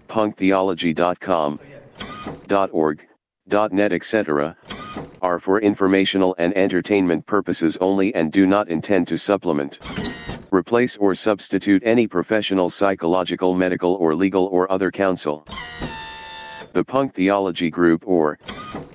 punktheology.com, 0.10 1.60
.org, 2.74 3.08
.net 3.72 3.94
etc., 3.94 4.58
are 5.22 5.40
for 5.40 5.62
informational 5.62 6.36
and 6.38 6.56
entertainment 6.58 7.26
purposes 7.26 7.78
only 7.80 8.14
and 8.14 8.34
do 8.34 8.46
not 8.46 8.68
intend 8.68 9.08
to 9.08 9.18
supplement, 9.18 9.80
replace 10.52 10.98
or 10.98 11.16
substitute 11.16 11.82
any 11.86 12.06
professional 12.06 12.70
psychological, 12.70 13.56
medical 13.56 13.96
or 13.96 14.14
legal 14.14 14.48
or 14.48 14.70
other 14.70 14.92
counsel. 14.92 15.48
The 16.74 16.84
Punk 16.84 17.14
Theology 17.14 17.70
Group 17.70 18.06
or 18.06 18.38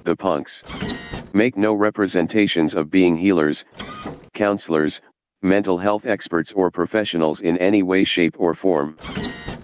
the 0.05 0.15
Punks 0.15 0.63
make 1.33 1.57
no 1.57 1.73
representations 1.73 2.75
of 2.75 2.91
being 2.91 3.17
healers, 3.17 3.65
counselors, 4.35 5.01
mental 5.43 5.79
health 5.79 6.07
experts 6.07 6.53
or 6.53 6.71
professionals 6.71 7.41
in 7.41 7.57
any 7.59 7.83
way 7.83 8.05
shape 8.05 8.37
or 8.39 8.55
form. 8.55 8.97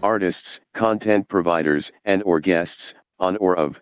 Artists 0.02 0.60
content 0.72 1.28
providers 1.28 1.92
and 2.04 2.22
or 2.24 2.40
guests 2.40 2.94
on 3.18 3.36
or 3.36 3.56
of. 3.56 3.80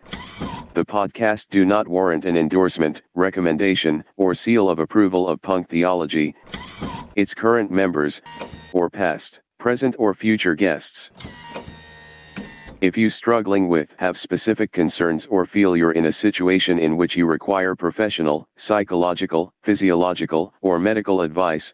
The 0.73 0.85
podcast 0.85 1.49
do 1.49 1.65
not 1.65 1.87
warrant 1.87 2.25
an 2.25 2.35
endorsement 2.35 3.01
recommendation 3.13 4.03
or 4.17 4.33
seal 4.33 4.69
of 4.69 4.79
approval 4.79 5.27
of 5.27 5.41
punk 5.41 5.69
theology 5.69 6.35
its 7.15 7.33
current 7.33 7.71
members 7.71 8.21
or 8.73 8.89
past 8.89 9.41
present 9.57 9.95
or 9.97 10.13
future 10.13 10.53
guests 10.53 11.11
if 12.85 12.95
you 12.95 13.09
struggling 13.09 13.67
with 13.67 13.95
have 13.97 14.15
specific 14.15 14.71
concerns 14.71 15.25
or 15.25 15.43
feel 15.43 15.75
you're 15.75 15.93
in 15.93 16.05
a 16.05 16.11
situation 16.11 16.77
in 16.77 16.95
which 16.95 17.15
you 17.15 17.25
require 17.25 17.75
professional, 17.75 18.47
psychological, 18.57 19.51
physiological, 19.63 20.53
or 20.61 20.77
medical 20.77 21.21
advice, 21.21 21.73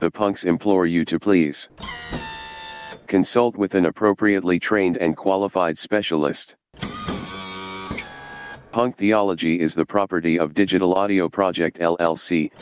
the 0.00 0.10
punks 0.10 0.44
implore 0.44 0.84
you 0.84 1.02
to 1.06 1.18
please 1.18 1.70
consult 3.06 3.56
with 3.56 3.74
an 3.74 3.86
appropriately 3.86 4.58
trained 4.58 4.98
and 4.98 5.16
qualified 5.16 5.78
specialist. 5.78 6.56
Punk 8.70 8.96
Theology 8.96 9.58
is 9.58 9.74
the 9.74 9.86
property 9.86 10.38
of 10.38 10.52
Digital 10.52 10.94
Audio 10.94 11.30
Project 11.30 11.78
LLC, 11.78 12.52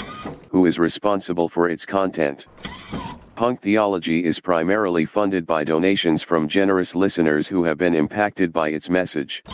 who 0.50 0.66
is 0.66 0.78
responsible 0.78 1.48
for 1.48 1.68
its 1.68 1.84
content. 1.84 2.46
Punk 3.36 3.60
Theology 3.60 4.24
is 4.24 4.40
primarily 4.40 5.04
funded 5.04 5.46
by 5.46 5.62
donations 5.62 6.22
from 6.22 6.48
generous 6.48 6.96
listeners 6.96 7.46
who 7.46 7.64
have 7.64 7.76
been 7.76 7.94
impacted 7.94 8.50
by 8.50 8.70
its 8.70 8.88
message. 8.88 9.44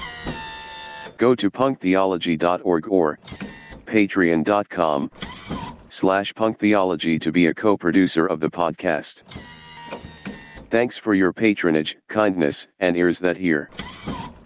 Go 1.16 1.34
to 1.34 1.50
punktheology.org 1.50 2.88
or 2.88 3.18
patreon.com 3.84 5.10
slash 5.88 6.32
punktheology 6.32 7.20
to 7.20 7.32
be 7.32 7.48
a 7.48 7.54
co-producer 7.54 8.24
of 8.24 8.38
the 8.38 8.48
podcast. 8.48 9.24
Thanks 10.70 10.96
for 10.96 11.12
your 11.12 11.32
patronage, 11.32 11.96
kindness, 12.06 12.68
and 12.78 12.96
ears 12.96 13.18
that 13.18 13.36
hear. 13.36 13.68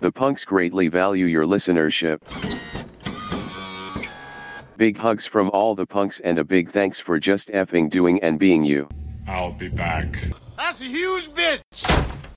The 0.00 0.12
punks 0.12 0.46
greatly 0.46 0.88
value 0.88 1.26
your 1.26 1.44
listenership. 1.44 2.22
Big 4.78 4.96
hugs 4.96 5.26
from 5.26 5.50
all 5.50 5.74
the 5.74 5.86
punks 5.86 6.20
and 6.20 6.38
a 6.38 6.44
big 6.44 6.70
thanks 6.70 6.98
for 6.98 7.18
just 7.18 7.48
effing 7.48 7.90
doing 7.90 8.22
and 8.22 8.38
being 8.38 8.64
you. 8.64 8.88
I'll 9.26 9.52
be 9.52 9.68
back. 9.68 10.18
That's 10.56 10.80
a 10.80 10.84
huge 10.84 11.28
bitch. 11.30 12.15